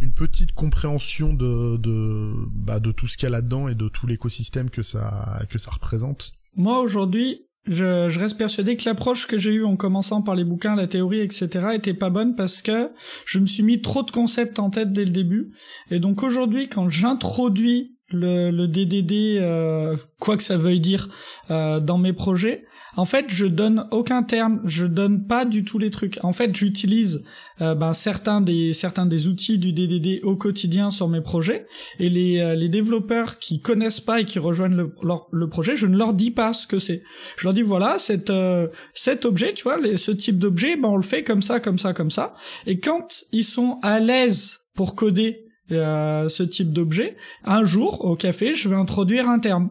une 0.01 0.13
petite 0.13 0.54
compréhension 0.54 1.34
de 1.34 1.78
de 1.78 2.34
bah, 2.51 2.80
de 2.80 2.92
tout 2.92 3.07
ce 3.07 3.18
qu'il 3.18 3.28
y 3.28 3.28
a 3.28 3.30
là-dedans 3.31 3.68
et 3.68 3.75
de 3.75 3.88
tout 3.88 4.07
l'écosystème 4.07 4.69
que 4.69 4.81
ça 4.84 5.42
que 5.50 5.60
ça 5.60 5.72
représente. 5.72 6.31
Moi 6.56 6.80
aujourd'hui, 6.80 7.45
je, 7.66 8.10
je 8.10 8.19
reste 8.19 8.38
persuadé 8.38 8.75
que 8.75 8.84
l'approche 8.86 9.28
que 9.28 9.38
j'ai 9.38 9.51
eue 9.51 9.66
en 9.66 9.75
commençant 9.75 10.22
par 10.22 10.36
les 10.36 10.44
bouquins, 10.44 10.75
la 10.75 10.88
théorie, 10.88 11.19
etc., 11.19 11.69
était 11.74 11.94
pas 11.94 12.10
bonne 12.10 12.36
parce 12.36 12.62
que 12.62 12.92
je 13.25 13.39
me 13.39 13.46
suis 13.46 13.63
mis 13.63 13.81
trop 13.81 14.04
de 14.04 14.12
concepts 14.12 14.60
en 14.60 14.69
tête 14.69 14.92
dès 14.92 15.06
le 15.06 15.12
début. 15.12 15.54
Et 15.89 16.00
donc 16.00 16.24
aujourd'hui, 16.24 16.68
quand 16.68 16.89
j'introduis 16.89 17.93
le, 18.13 18.51
le 18.51 18.68
DDD, 18.68 19.42
euh, 19.42 19.95
quoi 20.19 20.38
que 20.38 20.44
ça 20.44 20.57
veuille 20.57 20.80
dire, 20.80 21.10
euh, 21.51 21.80
dans 21.80 21.98
mes 21.98 22.13
projets. 22.13 22.65
En 22.95 23.06
fait, 23.06 23.25
je 23.30 23.45
donne 23.45 23.88
aucun 23.92 24.21
terme, 24.21 24.62
je 24.65 24.86
donne 24.86 25.25
pas 25.25 25.45
du 25.45 25.63
tout 25.63 25.80
les 25.80 25.89
trucs. 25.89 26.19
En 26.21 26.31
fait, 26.31 26.56
j'utilise 26.56 27.24
euh, 27.62 27.74
ben, 27.74 27.94
certains 27.94 28.39
des 28.39 28.74
certains 28.74 29.06
des 29.06 29.27
outils 29.27 29.57
du 29.57 29.74
DDD 29.74 30.24
au 30.24 30.36
quotidien 30.36 30.92
sur 30.92 31.07
mes 31.07 31.21
projets 31.21 31.65
et 32.00 32.10
les 32.10 32.39
euh, 32.39 32.56
les 32.56 32.69
développeurs 32.69 33.39
qui 33.39 33.60
connaissent 33.60 34.00
pas 34.00 34.22
et 34.22 34.25
qui 34.25 34.38
rejoignent 34.38 34.75
le, 34.75 34.93
le 35.32 35.50
projet, 35.50 35.75
je 35.75 35.88
ne 35.88 35.98
leur 35.98 36.13
dis 36.13 36.32
pas 36.32 36.53
ce 36.53 36.67
que 36.67 36.77
c'est. 36.77 37.03
Je 37.36 37.46
leur 37.46 37.53
dis 37.53 37.63
voilà, 37.63 37.98
cet 37.98 38.29
euh, 38.29 38.67
cet 38.93 39.25
objet, 39.25 39.53
tu 39.53 39.63
vois, 39.63 39.77
ce 39.98 40.12
type 40.12 40.38
d'objet, 40.38 40.75
ben 40.75 40.89
on 40.89 40.98
le 40.98 41.03
fait 41.03 41.24
comme 41.24 41.41
ça, 41.41 41.60
comme 41.60 41.79
ça, 41.79 41.93
comme 41.93 42.12
ça. 42.12 42.34
Et 42.67 42.79
quand 42.79 43.24
ils 43.32 43.43
sont 43.43 43.79
à 43.82 44.00
l'aise 44.00 44.60
pour 44.75 44.96
coder 44.96 45.46
euh, 45.72 46.29
ce 46.29 46.43
type 46.43 46.72
d'objet, 46.72 47.15
un 47.46 47.63
jour 47.63 48.03
au 48.05 48.15
café, 48.15 48.53
je 48.53 48.67
vais 48.70 48.75
introduire 48.75 49.29
un 49.29 49.39
terme. 49.39 49.70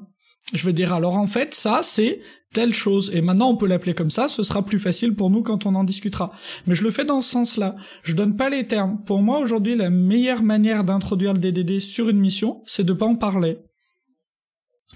Je 0.52 0.66
vais 0.66 0.72
dire 0.72 0.92
alors 0.92 1.16
en 1.16 1.26
fait 1.26 1.54
ça 1.54 1.80
c'est 1.82 2.20
telle 2.52 2.75
chose 2.75 3.11
et 3.14 3.22
maintenant 3.22 3.50
on 3.50 3.56
peut 3.56 3.66
l'appeler 3.66 3.94
comme 3.94 4.11
ça, 4.11 4.28
ce 4.28 4.42
sera 4.42 4.64
plus 4.64 4.78
facile 4.78 5.14
pour 5.14 5.30
nous 5.30 5.42
quand 5.42 5.64
on 5.64 5.75
en 5.75 5.84
discutera. 5.84 6.32
Mais 6.66 6.75
je 6.75 6.82
le 6.82 6.90
fais 6.90 7.04
dans 7.04 7.20
ce 7.20 7.30
sens-là. 7.30 7.76
Je 8.02 8.14
donne 8.14 8.37
pas 8.37 8.50
les 8.50 8.66
termes. 8.66 9.02
Pour 9.04 9.22
moi 9.22 9.38
aujourd'hui 9.38 9.76
la 9.76 9.88
meilleure 9.88 10.42
manière 10.42 10.84
d'introduire 10.84 11.32
le 11.32 11.38
DDD 11.38 11.80
sur 11.80 12.08
une 12.08 12.18
mission, 12.18 12.62
c'est 12.66 12.84
de 12.84 12.92
pas 12.92 13.06
en 13.06 13.16
parler. 13.16 13.58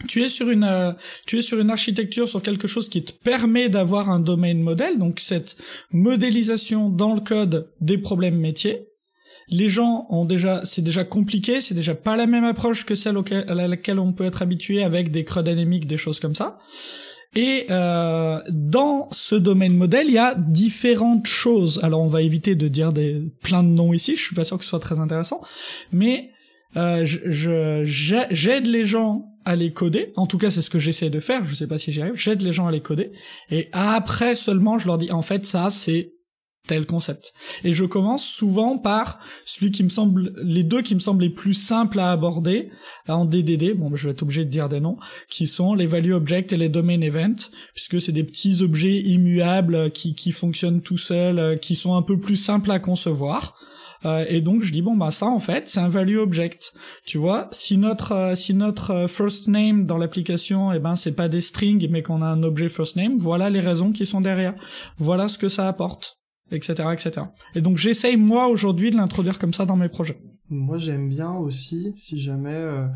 Tu 0.09 0.23
es 0.23 0.29
sur 0.29 0.51
une 0.51 0.65
euh, 0.65 0.93
tu 1.27 1.39
es 1.39 1.43
sur 1.43 1.59
une 1.59 1.71
architecture 1.71 2.29
sur 2.29 2.43
quelque 2.43 2.67
chose 2.67 2.91
qui 2.91 3.03
te 3.03 3.13
permet 3.13 3.71
d'avoir 3.71 4.11
un 4.11 4.21
domaine 4.21 4.61
modèle 4.61 4.99
donc 4.99 5.21
cette 5.21 5.57
modélisation 5.91 6.91
dans 6.91 7.15
le 7.15 7.21
code 7.21 7.73
des 7.81 7.97
problèmes 7.97 8.39
métiers 8.39 8.81
les 9.49 9.69
gens 9.69 10.07
ont 10.11 10.25
déjà, 10.25 10.61
c'est 10.65 10.83
déjà 10.83 11.05
compliqué, 11.05 11.61
c'est 11.61 11.75
déjà 11.75 11.95
pas 11.95 12.17
la 12.17 12.27
même 12.27 12.45
approche 12.45 12.85
que 12.85 12.95
celle 12.95 13.17
à 13.49 13.69
laquelle 13.69 13.99
on 13.99 14.13
peut 14.13 14.25
être 14.25 14.43
habitué 14.43 14.83
avec 14.83 15.11
des 15.11 15.25
creux 15.25 15.43
dynamiques, 15.43 15.87
des 15.87 15.97
choses 15.97 16.21
comme 16.21 16.35
ça. 16.35 16.59
Et 17.35 17.67
euh, 17.71 18.41
dans 18.49 19.09
ce 19.13 19.35
domaine 19.35 19.77
modèle, 19.77 20.07
il 20.09 20.15
y 20.15 20.19
a 20.19 20.35
différentes 20.35 21.27
choses. 21.27 21.81
Alors 21.83 22.03
on 22.03 22.07
va 22.07 22.23
éviter 22.23 22.55
de 22.55 22.67
dire 22.67 22.93
des 22.93 23.23
plein 23.43 23.63
de 23.63 23.69
noms 23.69 23.93
ici, 23.93 24.17
je 24.17 24.23
suis 24.23 24.35
pas 24.35 24.45
sûr 24.45 24.59
que 24.59 24.65
ce 24.65 24.71
soit 24.71 24.81
très 24.81 25.01
intéressant, 25.01 25.43
mais 25.93 26.31
euh, 26.77 27.05
je 27.05 27.83
j'aide 27.85 28.67
les 28.67 28.85
gens 28.85 29.27
à 29.45 29.55
les 29.55 29.73
coder. 29.73 30.13
En 30.17 30.27
tout 30.27 30.39
cas, 30.39 30.51
c'est 30.51 30.61
ce 30.61 30.71
que 30.71 30.79
j'essaie 30.79 31.09
de 31.09 31.21
faire. 31.21 31.45
Je 31.45 31.55
sais 31.55 31.69
pas 31.69 31.79
si 31.79 31.93
j'y 31.93 32.03
arrive. 32.03 32.17
J'aide 32.17 32.43
les 32.43 32.53
gens 32.53 32.67
à 32.67 32.73
les 32.73 32.81
coder. 32.81 33.13
Et 33.51 33.69
après 33.73 34.35
seulement, 34.35 34.77
je 34.77 34.87
leur 34.87 34.99
dis 34.99 35.13
en 35.13 35.23
fait 35.23 35.47
ça 35.47 35.71
c'est 35.71 36.16
tel 36.67 36.87
concept. 36.87 37.33
Et 37.65 37.73
je 37.73 37.85
commence 37.85 38.25
souvent 38.25 38.79
par 38.79 39.21
celui 39.45 39.71
qui 39.71 39.83
me 39.83 39.89
semble, 39.89 40.33
les 40.43 40.63
deux 40.63 40.83
qui 40.83 40.95
me 40.95 41.01
semblent 41.01 41.23
les 41.23 41.31
plus 41.31 41.55
simples 41.55 42.01
à 42.01 42.11
aborder 42.11 42.71
en 43.09 43.25
DDD, 43.25 43.75
bon 43.75 43.95
je 43.95 44.09
vais 44.09 44.13
être 44.13 44.23
obligé 44.23 44.45
de 44.45 44.51
dire 44.51 44.69
des 44.69 44.81
noms, 44.81 44.97
qui 45.29 45.47
sont 45.47 45.75
les 45.75 45.87
value 45.87 46.13
objects 46.13 46.53
et 46.53 46.57
les 46.57 46.69
domain 46.69 47.01
events, 47.01 47.51
puisque 47.75 48.01
c'est 48.01 48.13
des 48.13 48.25
petits 48.25 48.63
objets 48.63 48.99
immuables 49.01 49.91
qui, 49.91 50.15
qui 50.15 50.33
fonctionnent 50.33 50.83
tout 50.83 50.99
seuls, 50.99 51.39
euh, 51.39 51.57
qui 51.57 51.77
sont 51.77 51.95
un 51.95 52.03
peu 52.03 52.19
plus 52.19 52.37
simples 52.37 52.71
à 52.71 52.79
concevoir. 52.79 53.57
Euh, 54.05 54.25
et 54.29 54.41
donc 54.41 54.63
je 54.63 54.73
dis 54.73 54.83
bon 54.83 54.95
bah 54.95 55.11
ça 55.11 55.27
en 55.27 55.39
fait 55.39 55.69
c'est 55.69 55.81
un 55.81 55.89
value 55.89 56.19
object. 56.19 56.75
Tu 57.07 57.19
vois, 57.19 57.49
si 57.51 57.79
notre 57.79 58.13
euh, 58.13 58.35
si 58.35 58.55
notre 58.55 59.07
first 59.09 59.49
name 59.49 59.87
dans 59.87 59.97
l'application 59.97 60.73
eh 60.73 60.79
ben 60.79 60.97
c'est 60.97 61.17
pas 61.17 61.29
des 61.29 61.41
strings 61.41 61.89
mais 61.91 62.03
qu'on 62.03 62.23
a 62.23 62.27
un 62.27 62.43
objet 62.43 62.69
first 62.69 62.97
name, 62.97 63.17
voilà 63.17 63.49
les 63.49 63.61
raisons 63.61 63.93
qui 63.93 64.05
sont 64.05 64.21
derrière. 64.21 64.55
Voilà 64.99 65.29
ce 65.29 65.39
que 65.39 65.49
ça 65.49 65.67
apporte 65.67 66.19
etc., 66.51 66.89
etc. 66.93 67.27
Et 67.55 67.61
donc 67.61 67.77
j'essaye 67.77 68.17
moi 68.17 68.49
aujourd'hui 68.49 68.91
de 68.91 68.97
l'introduire 68.97 69.39
comme 69.39 69.55
ça 69.55 69.67
dans 69.67 69.77
mes 69.77 69.89
projets. 69.89 70.21
Moi 70.49 70.79
j'aime 70.79 71.09
bien 71.09 71.33
aussi, 71.33 71.93
si 71.97 72.21
jamais 72.21 72.55
euh, 72.55 72.87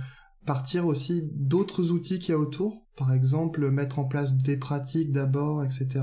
partir 0.46 0.86
aussi 0.86 1.28
d'autres 1.32 1.90
outils 1.90 2.18
qu'il 2.18 2.32
y 2.32 2.34
a 2.34 2.38
autour, 2.38 2.86
par 2.96 3.12
exemple 3.12 3.70
mettre 3.70 3.98
en 3.98 4.04
place 4.04 4.34
des 4.34 4.56
pratiques 4.56 5.12
d'abord, 5.12 5.64
etc. 5.64 6.02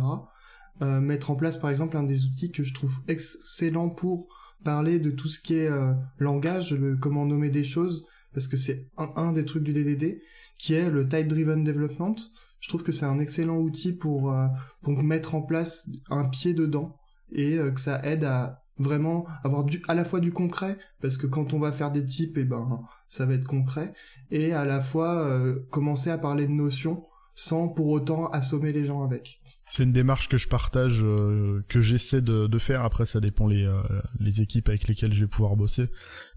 Euh, 0.82 1.02
mettre 1.02 1.32
en 1.32 1.36
place 1.36 1.58
par 1.58 1.70
exemple 1.70 1.98
un 1.98 2.04
des 2.04 2.26
outils 2.26 2.52
que 2.52 2.64
je 2.64 2.74
trouve 2.74 2.94
excellent 3.08 3.90
pour 3.90 4.28
parler 4.64 5.00
de 5.00 5.12
tout 5.12 5.28
ce 5.28 5.40
qui 5.40 5.56
est 5.56 5.70
euh, 5.70 5.94
langage, 6.20 6.74
le, 6.74 6.96
comment 6.96 7.26
nommer 7.26 7.50
des 7.50 7.64
choses, 7.64 8.06
parce 8.34 8.48
que 8.48 8.58
c'est 8.58 8.88
un, 8.98 9.10
un, 9.16 9.32
des 9.32 9.46
trucs 9.46 9.64
du 9.64 9.74
DDD, 9.74 10.20
qui 10.58 10.74
est 10.74 10.90
le 10.90 11.08
Type 11.08 11.28
Driven 11.28 11.64
Development. 11.64 12.16
Je 12.60 12.68
trouve 12.68 12.84
que 12.84 12.92
c'est 12.92 13.06
un 13.06 13.20
excellent 13.20 13.58
outil 13.58 13.94
pour, 13.94 14.32
euh, 14.32 14.48
pour 14.82 15.02
mettre 15.02 15.36
en 15.36 15.42
place 15.42 15.90
un 16.10 16.26
pied 16.26 16.54
dedans 16.54 16.97
et 17.32 17.58
que 17.58 17.80
ça 17.80 18.02
aide 18.04 18.24
à 18.24 18.64
vraiment 18.80 19.26
avoir 19.44 19.64
du, 19.64 19.82
à 19.88 19.96
la 19.96 20.06
fois 20.06 20.20
du 20.20 20.32
concret, 20.32 20.78
parce 21.02 21.18
que 21.18 21.28
quand 21.28 21.54
on 21.54 21.60
va 21.60 21.72
faire 21.72 21.92
des 21.92 22.06
types, 22.06 22.38
et 22.38 22.42
eh 22.42 22.46
ben, 22.46 22.82
ça 23.08 23.26
va 23.26 23.34
être 23.34 23.48
concret, 23.48 23.94
et 24.32 24.54
à 24.54 24.66
la 24.66 24.82
fois 24.82 25.26
euh, 25.26 25.60
commencer 25.70 26.10
à 26.10 26.18
parler 26.18 26.48
de 26.48 26.52
notions 26.52 27.04
sans 27.34 27.68
pour 27.68 27.88
autant 27.88 28.28
assommer 28.28 28.72
les 28.72 28.86
gens 28.86 29.04
avec. 29.04 29.40
C'est 29.70 29.84
une 29.84 29.92
démarche 29.92 30.30
que 30.30 30.38
je 30.38 30.48
partage, 30.48 31.02
euh, 31.04 31.64
que 31.68 31.82
j'essaie 31.82 32.22
de, 32.22 32.58
faire. 32.58 32.84
Après, 32.84 33.06
ça 33.06 33.20
dépend 33.20 33.48
les, 33.48 33.66
euh, 33.66 33.82
les 34.20 34.42
équipes 34.42 34.70
avec 34.70 34.88
lesquelles 34.88 35.14
je 35.14 35.22
vais 35.22 35.28
pouvoir 35.28 35.56
bosser. 35.56 35.90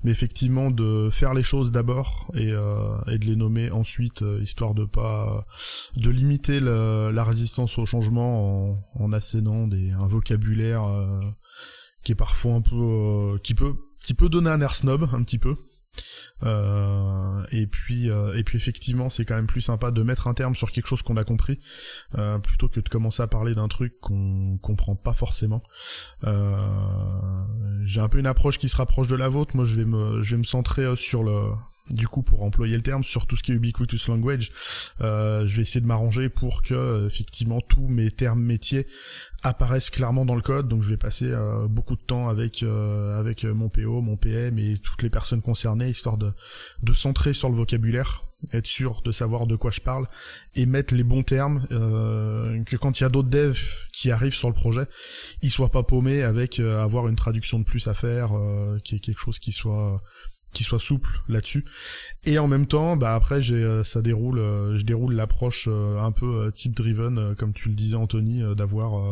Mais 0.03 0.11
effectivement, 0.11 0.71
de 0.71 1.09
faire 1.11 1.33
les 1.33 1.43
choses 1.43 1.73
d'abord 1.73 2.31
et, 2.35 2.49
et 2.49 3.19
de 3.19 3.25
les 3.25 3.37
nommer 3.37 3.71
ensuite, 3.71 4.25
histoire 4.43 4.75
de 4.75 4.85
pas 4.85 5.47
de 5.97 6.11
limiter 6.11 6.61
la, 6.61 7.11
la 7.13 7.25
résistance 7.25 7.79
au 7.79 7.87
changement 7.87 8.73
en, 8.73 8.85
en 8.95 9.13
assénant 9.13 9.67
des, 9.69 9.91
un 9.93 10.07
vocabulaire 10.07 10.83
qui 12.05 12.13
est 12.13 12.17
parfois 12.17 12.55
un 12.55 12.61
peu, 12.61 12.77
euh, 12.77 13.39
qui 13.39 13.55
peut, 13.55 13.75
qui 14.03 14.15
peut 14.15 14.29
donner 14.29 14.51
un 14.51 14.61
air 14.61 14.75
snob 14.75 15.09
un 15.13 15.23
petit 15.23 15.39
peu. 15.39 15.57
Euh, 16.42 17.42
et 17.52 17.66
puis 17.66 18.11
euh, 18.11 18.35
et 18.35 18.44
puis 18.44 18.56
effectivement 18.56 19.11
c'est 19.11 19.25
quand 19.25 19.35
même 19.35 19.47
plus 19.47 19.61
sympa 19.61 19.90
de 19.90 20.02
mettre 20.02 20.26
un 20.26 20.32
terme 20.32 20.54
sur 20.54 20.73
quelque 20.73 20.87
chose 20.87 21.02
qu'on 21.02 21.16
a 21.18 21.25
compris 21.25 21.59
euh, 22.16 22.38
plutôt 22.38 22.68
que 22.68 22.80
de 22.80 22.88
commencer 22.88 23.23
à 23.23 23.26
parler 23.26 23.54
d'un 23.54 23.68
truc 23.68 24.00
qu'on 24.00 24.59
comprend 24.62 24.94
pas 24.94 25.12
forcément. 25.12 25.62
J'ai 27.82 28.00
un 28.00 28.09
peu 28.09 28.18
une 28.18 28.26
approche 28.26 28.59
qui 28.59 28.68
se 28.68 28.76
rapproche 28.76 29.09
de 29.09 29.16
la 29.16 29.28
vôtre. 29.28 29.56
Moi 29.56 29.64
je 29.64 29.75
vais 29.76 29.85
me 29.85 30.23
je 30.23 30.32
vais 30.32 30.38
me 30.38 30.44
centrer 30.44 30.97
sur 30.97 31.23
le 31.23 31.50
du 31.90 32.06
coup 32.09 32.23
pour 32.23 32.42
employer 32.42 32.76
le 32.76 32.82
terme 32.82 33.02
sur 33.02 33.26
tout 33.26 33.37
ce 33.37 33.42
qui 33.42 33.52
est 33.52 33.54
ubiquitous 33.54 34.09
language 34.09 34.50
euh, 35.00 35.47
je 35.47 35.56
vais 35.56 35.62
essayer 35.62 35.80
de 35.80 35.87
m'arranger 35.87 36.28
pour 36.28 36.62
que 36.62 37.06
effectivement 37.06 37.61
tous 37.61 37.87
mes 37.87 38.11
termes 38.11 38.42
métiers 38.42 38.87
apparaissent 39.42 39.90
clairement 39.90 40.26
dans 40.26 40.35
le 40.35 40.42
code. 40.42 40.68
Donc 40.68 40.82
je 40.82 40.90
vais 40.90 40.97
passer 40.97 41.30
euh, 41.30 41.66
beaucoup 41.66 41.97
de 41.97 42.00
temps 42.00 42.28
avec 42.28 42.62
euh, 42.62 43.18
avec 43.18 43.44
mon 43.44 43.68
PO 43.68 44.00
mon 44.02 44.16
PM 44.16 44.59
et 44.59 44.76
toutes 44.76 45.02
les 45.02 45.11
personnes 45.11 45.42
concernées 45.42 45.88
histoire 45.88 46.18
de 46.18 46.32
de 46.82 46.92
centrer 46.92 47.32
sur 47.32 47.49
le 47.49 47.56
vocabulaire 47.56 48.23
être 48.52 48.66
sûr 48.66 49.02
de 49.02 49.12
savoir 49.12 49.47
de 49.47 49.56
quoi 49.56 49.70
je 49.70 49.80
parle 49.80 50.06
et 50.54 50.66
mettre 50.66 50.94
les 50.94 51.04
bons 51.04 51.23
termes 51.23 51.66
euh, 51.73 52.62
que 52.64 52.76
quand 52.76 52.99
il 52.99 53.02
y 53.02 53.06
a 53.06 53.09
d'autres 53.09 53.28
devs 53.28 53.59
qui 53.92 54.11
arrivent 54.11 54.35
sur 54.35 54.49
le 54.49 54.54
projet 54.54 54.87
ils 55.42 55.50
soient 55.50 55.70
pas 55.70 55.82
paumés 55.82 56.23
avec 56.23 56.59
euh, 56.59 56.82
avoir 56.82 57.09
une 57.09 57.16
traduction 57.16 57.59
de 57.59 57.64
plus 57.64 57.87
à 57.88 57.94
faire 57.94 58.32
euh, 58.37 58.78
qui 58.78 58.97
est 58.97 59.00
quelque 59.00 59.18
chose 59.18 59.38
qui 59.38 59.52
soit 59.52 60.02
qui 60.52 60.64
soit 60.64 60.78
souple 60.78 61.23
là-dessus. 61.28 61.64
Et 62.25 62.38
en 62.38 62.49
même 62.49 62.66
temps 62.66 62.97
bah 62.97 63.14
après 63.14 63.40
j'ai 63.40 63.57
euh, 63.57 63.85
ça 63.85 64.02
déroule 64.02 64.40
euh, 64.40 64.76
je 64.76 64.85
déroule 64.85 65.14
l'approche 65.14 65.69
euh, 65.71 65.99
un 66.00 66.12
peu 66.12 66.50
type 66.52 66.75
driven 66.75 67.35
comme 67.37 67.52
tu 67.52 67.69
le 67.69 67.75
disais 67.75 67.97
Anthony 67.97 68.42
d'avoir 68.57 69.02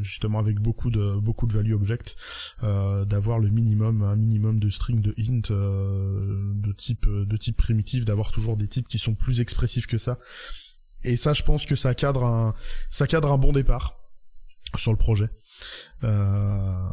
justement 0.00 0.38
avec 0.38 0.60
beaucoup 0.60 0.90
de 0.90 1.16
beaucoup 1.18 1.46
de 1.46 1.52
value 1.52 1.72
object 1.72 2.16
d'avoir 2.62 3.38
le 3.38 3.48
minimum 3.48 4.02
un 4.02 4.16
minimum 4.16 4.58
de 4.58 4.70
string 4.70 5.00
de 5.00 5.14
int 5.18 5.50
de 5.50 6.72
type 6.72 7.08
de 7.08 7.36
type 7.36 7.56
primitif 7.56 8.04
d'avoir 8.04 8.32
toujours 8.32 8.56
des 8.56 8.68
types 8.68 8.88
qui 8.88 8.98
sont 8.98 9.14
plus 9.14 9.40
expressifs 9.40 9.86
que 9.86 9.98
ça. 9.98 10.18
Et 11.04 11.16
ça 11.16 11.32
je 11.32 11.42
pense 11.42 11.64
que 11.64 11.76
ça 11.76 11.94
cadre 11.94 12.24
un 12.24 12.54
ça 12.90 13.06
cadre 13.06 13.30
un 13.32 13.38
bon 13.38 13.52
départ 13.52 13.96
sur 14.78 14.90
le 14.90 14.98
projet. 14.98 15.28
Euh, 16.04 16.88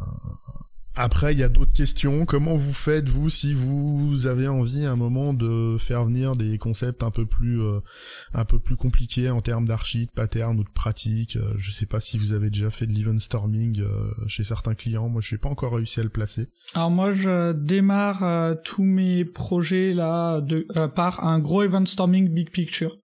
après, 1.00 1.32
il 1.32 1.38
y 1.38 1.42
a 1.42 1.48
d'autres 1.48 1.72
questions. 1.72 2.26
Comment 2.26 2.56
vous 2.56 2.74
faites, 2.74 3.08
vous, 3.08 3.30
si 3.30 3.54
vous 3.54 4.26
avez 4.26 4.48
envie 4.48 4.84
à 4.84 4.92
un 4.92 4.96
moment 4.96 5.32
de 5.32 5.76
faire 5.78 6.04
venir 6.04 6.36
des 6.36 6.58
concepts 6.58 7.02
un 7.02 7.10
peu 7.10 7.24
plus, 7.24 7.62
euh, 7.62 7.80
un 8.34 8.44
peu 8.44 8.58
plus 8.58 8.76
compliqués 8.76 9.30
en 9.30 9.40
termes 9.40 9.66
d'archi, 9.66 10.06
de 10.06 10.10
pattern 10.10 10.58
ou 10.58 10.64
de 10.64 10.70
pratique 10.70 11.36
euh, 11.36 11.54
Je 11.56 11.72
sais 11.72 11.86
pas 11.86 12.00
si 12.00 12.18
vous 12.18 12.34
avez 12.34 12.50
déjà 12.50 12.70
fait 12.70 12.86
de 12.86 12.92
l'event 12.92 13.18
storming 13.18 13.80
euh, 13.80 14.10
chez 14.26 14.44
certains 14.44 14.74
clients. 14.74 15.08
Moi, 15.08 15.22
je 15.22 15.34
n'ai 15.34 15.38
pas 15.38 15.48
encore 15.48 15.74
réussi 15.74 16.00
à 16.00 16.02
le 16.02 16.10
placer. 16.10 16.48
Alors 16.74 16.90
moi, 16.90 17.10
je 17.12 17.52
démarre 17.52 18.22
euh, 18.22 18.54
tous 18.62 18.84
mes 18.84 19.24
projets 19.24 19.94
là 19.94 20.40
de, 20.40 20.66
par 20.94 21.24
un 21.24 21.38
gros 21.38 21.62
event 21.62 21.86
storming 21.86 22.28
big 22.28 22.50
picture. 22.50 22.99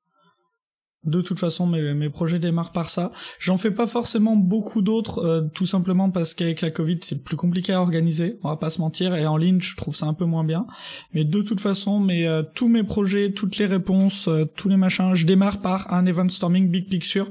De 1.06 1.20
toute 1.20 1.38
façon, 1.40 1.66
mes, 1.66 1.94
mes 1.94 2.10
projets 2.10 2.38
démarrent 2.38 2.72
par 2.72 2.90
ça. 2.90 3.12
J'en 3.38 3.56
fais 3.56 3.70
pas 3.70 3.86
forcément 3.86 4.36
beaucoup 4.36 4.82
d'autres, 4.82 5.18
euh, 5.24 5.42
tout 5.54 5.66
simplement 5.66 6.10
parce 6.10 6.34
qu'avec 6.34 6.60
la 6.60 6.70
Covid, 6.70 6.98
c'est 7.02 7.22
plus 7.22 7.36
compliqué 7.36 7.72
à 7.72 7.80
organiser, 7.80 8.38
on 8.42 8.48
va 8.48 8.56
pas 8.56 8.70
se 8.70 8.80
mentir, 8.80 9.14
et 9.14 9.26
en 9.26 9.36
ligne, 9.36 9.60
je 9.60 9.76
trouve 9.76 9.94
ça 9.94 10.06
un 10.06 10.14
peu 10.14 10.24
moins 10.24 10.44
bien. 10.44 10.66
Mais 11.14 11.24
de 11.24 11.42
toute 11.42 11.60
façon, 11.60 12.00
mais, 12.00 12.26
euh, 12.26 12.42
tous 12.54 12.68
mes 12.68 12.82
projets, 12.82 13.32
toutes 13.32 13.56
les 13.58 13.66
réponses, 13.66 14.28
euh, 14.28 14.44
tous 14.56 14.68
les 14.68 14.76
machins, 14.76 15.14
je 15.14 15.26
démarre 15.26 15.60
par 15.60 15.92
un 15.92 16.06
event 16.06 16.28
storming 16.28 16.70
big 16.70 16.88
picture 16.88 17.30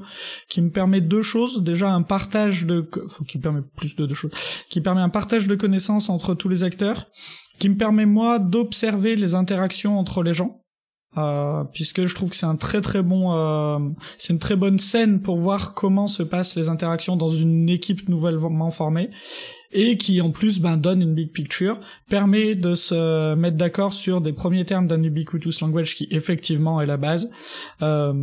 qui 0.50 0.62
me 0.62 0.70
permet 0.70 1.01
deux 1.01 1.22
choses. 1.22 1.63
Déjà, 1.63 1.91
un 1.91 2.01
partage 2.01 2.65
de... 2.65 2.89
faut 3.08 3.25
permet 3.39 3.62
plus 3.75 3.96
de 3.96 4.13
choses. 4.13 4.32
Qui 4.70 4.82
permet 4.82 5.01
un 5.01 5.10
partage 5.10 5.48
de 5.48 5.55
connaissances 5.55 6.10
entre 6.10 6.34
tous 6.34 6.50
les 6.50 6.63
acteurs, 6.63 7.08
qui 7.60 7.70
me 7.70 7.75
permet, 7.75 8.05
moi, 8.05 8.39
d'observer 8.39 9.15
les 9.15 9.36
interactions 9.36 10.00
entre 10.00 10.24
les 10.24 10.34
gens 10.34 10.64
euh, 11.17 11.63
puisque 11.74 12.05
je 12.05 12.15
trouve 12.15 12.29
que 12.29 12.36
c'est 12.36 12.45
un 12.45 12.55
très 12.55 12.81
très 12.81 13.01
bon, 13.01 13.34
euh, 13.34 13.79
c'est 14.17 14.34
une 14.34 14.39
très 14.39 14.55
bonne 14.55 14.79
scène 14.79 15.22
pour 15.22 15.38
voir 15.38 15.74
comment 15.74 16.07
se 16.07 16.24
passent 16.24 16.55
les 16.55 16.69
interactions 16.69 17.15
dans 17.15 17.29
une 17.29 17.69
équipe 17.69 18.10
nouvellement 18.10 18.72
formée 18.72 19.10
et 19.72 19.98
qui 19.98 20.22
en 20.22 20.31
plus 20.31 20.60
ben, 20.60 20.77
donne 20.77 21.01
une 21.01 21.13
big 21.13 21.31
picture, 21.31 21.79
permet 22.10 22.55
de 22.55 22.75
se 22.75 23.36
mettre 23.36 23.57
d'accord 23.57 23.93
sur 23.93 24.22
des 24.22 24.34
premiers 24.34 24.65
termes 24.65 24.88
d'un 24.88 25.03
ubiquitous 25.03 25.62
language 25.62 25.95
qui 25.95 26.07
effectivement 26.12 26.81
est 26.81 26.86
la 26.86 26.98
base. 26.98 27.29
Euh, 27.81 28.13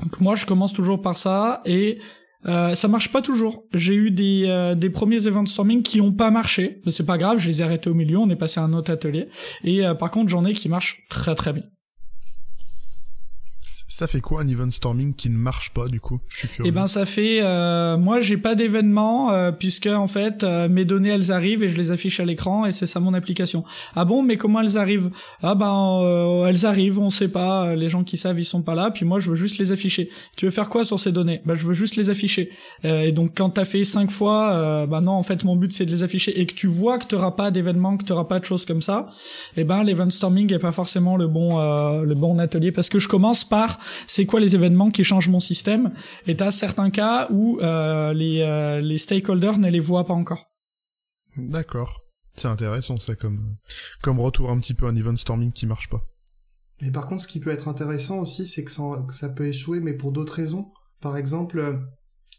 donc 0.00 0.20
moi 0.20 0.34
je 0.34 0.46
commence 0.46 0.72
toujours 0.72 1.02
par 1.02 1.16
ça 1.16 1.62
et 1.64 1.98
euh, 2.48 2.74
ça 2.74 2.88
marche 2.88 3.10
pas 3.10 3.22
toujours. 3.22 3.64
J'ai 3.74 3.94
eu 3.94 4.10
des, 4.10 4.44
euh, 4.46 4.74
des 4.74 4.90
premiers 4.90 5.26
events 5.26 5.46
storming 5.46 5.82
qui 5.82 6.00
ont 6.00 6.12
pas 6.12 6.30
marché, 6.30 6.80
mais 6.84 6.92
c'est 6.92 7.06
pas 7.06 7.18
grave, 7.18 7.38
je 7.38 7.48
les 7.48 7.60
ai 7.60 7.64
arrêtés 7.64 7.90
au 7.90 7.94
milieu, 7.94 8.18
on 8.18 8.30
est 8.30 8.36
passé 8.36 8.60
à 8.60 8.62
un 8.62 8.72
autre 8.72 8.92
atelier. 8.92 9.28
Et 9.64 9.84
euh, 9.84 9.94
par 9.94 10.10
contre, 10.10 10.28
j'en 10.28 10.44
ai 10.44 10.52
qui 10.52 10.68
marchent 10.68 11.04
très 11.08 11.34
très 11.34 11.52
bien. 11.52 11.64
Ça 13.88 14.06
fait 14.06 14.20
quoi 14.20 14.42
un 14.42 14.48
event 14.48 14.70
storming 14.70 15.14
qui 15.14 15.28
ne 15.30 15.36
marche 15.36 15.72
pas 15.72 15.88
du 15.88 16.00
coup? 16.00 16.20
Eh 16.64 16.70
ben 16.70 16.86
ça 16.86 17.04
fait 17.04 17.40
euh, 17.42 17.96
moi 17.96 18.20
j'ai 18.20 18.36
pas 18.36 18.54
d'événement 18.54 19.32
euh, 19.32 19.52
puisque 19.52 19.86
en 19.86 20.06
fait 20.06 20.44
euh, 20.44 20.68
mes 20.68 20.84
données 20.84 21.10
elles 21.10 21.32
arrivent 21.32 21.62
et 21.62 21.68
je 21.68 21.76
les 21.76 21.90
affiche 21.90 22.20
à 22.20 22.24
l'écran 22.24 22.66
et 22.66 22.72
c'est 22.72 22.86
ça 22.86 23.00
mon 23.00 23.14
application. 23.14 23.64
Ah 23.94 24.04
bon 24.04 24.22
mais 24.22 24.36
comment 24.36 24.60
elles 24.60 24.78
arrivent? 24.78 25.10
Ah 25.42 25.54
ben 25.54 26.00
euh, 26.02 26.46
elles 26.46 26.64
arrivent, 26.64 26.98
on 27.00 27.10
sait 27.10 27.28
pas, 27.28 27.74
les 27.74 27.88
gens 27.88 28.04
qui 28.04 28.16
savent 28.16 28.38
ils 28.38 28.44
sont 28.44 28.62
pas 28.62 28.74
là 28.74 28.90
puis 28.90 29.04
moi 29.04 29.18
je 29.18 29.30
veux 29.30 29.36
juste 29.36 29.58
les 29.58 29.72
afficher. 29.72 30.08
Tu 30.36 30.46
veux 30.46 30.50
faire 30.50 30.68
quoi 30.68 30.84
sur 30.84 31.00
ces 31.00 31.12
données? 31.12 31.42
Ben 31.44 31.54
je 31.54 31.66
veux 31.66 31.74
juste 31.74 31.96
les 31.96 32.10
afficher. 32.10 32.50
et 32.84 33.12
donc 33.12 33.32
quand 33.36 33.50
t'as 33.50 33.64
fait 33.64 33.84
cinq 33.84 34.10
fois 34.10 34.86
ben 34.86 35.00
non 35.00 35.12
en 35.12 35.22
fait 35.22 35.44
mon 35.44 35.56
but 35.56 35.72
c'est 35.72 35.86
de 35.86 35.90
les 35.90 36.02
afficher 36.02 36.38
et 36.40 36.46
que 36.46 36.54
tu 36.54 36.66
vois 36.66 36.98
que 36.98 37.06
t'auras 37.06 37.32
pas 37.32 37.50
d'événement, 37.50 37.96
que 37.96 38.04
t'auras 38.04 38.24
pas 38.24 38.38
de 38.38 38.44
choses 38.44 38.64
comme 38.64 38.82
ça, 38.82 39.08
eh 39.56 39.64
ben 39.64 39.82
l'event 39.82 40.10
storming 40.10 40.52
est 40.52 40.58
pas 40.58 40.72
forcément 40.72 41.16
le 41.16 41.26
bon 41.26 41.58
le 42.02 42.14
bon 42.14 42.38
atelier 42.38 42.72
parce 42.72 42.88
que 42.88 42.98
je 42.98 43.08
commence 43.08 43.44
par 43.44 43.65
c'est 44.06 44.26
quoi 44.26 44.40
les 44.40 44.54
événements 44.54 44.90
qui 44.90 45.04
changent 45.04 45.28
mon 45.28 45.40
système 45.40 45.92
et 46.26 46.36
t'as 46.36 46.50
certains 46.50 46.90
cas 46.90 47.28
où 47.30 47.58
euh, 47.60 48.12
les, 48.12 48.42
euh, 48.42 48.80
les 48.80 48.98
stakeholders 48.98 49.58
ne 49.58 49.70
les 49.70 49.80
voient 49.80 50.06
pas 50.06 50.14
encore. 50.14 50.46
D'accord. 51.36 52.02
C'est 52.34 52.48
intéressant 52.48 52.98
ça 52.98 53.14
comme, 53.14 53.56
comme 54.02 54.20
retour 54.20 54.50
un 54.50 54.58
petit 54.58 54.74
peu 54.74 54.86
un 54.86 54.96
event 54.96 55.16
storming 55.16 55.52
qui 55.52 55.66
marche 55.66 55.88
pas. 55.88 56.02
Et 56.80 56.90
par 56.90 57.06
contre, 57.06 57.22
ce 57.22 57.28
qui 57.28 57.40
peut 57.40 57.50
être 57.50 57.68
intéressant 57.68 58.18
aussi, 58.18 58.46
c'est 58.46 58.64
que 58.64 58.70
ça, 58.70 58.82
que 59.08 59.14
ça 59.14 59.30
peut 59.30 59.46
échouer, 59.46 59.80
mais 59.80 59.94
pour 59.94 60.12
d'autres 60.12 60.34
raisons. 60.34 60.70
Par 61.00 61.16
exemple, 61.16 61.58
euh, 61.58 61.74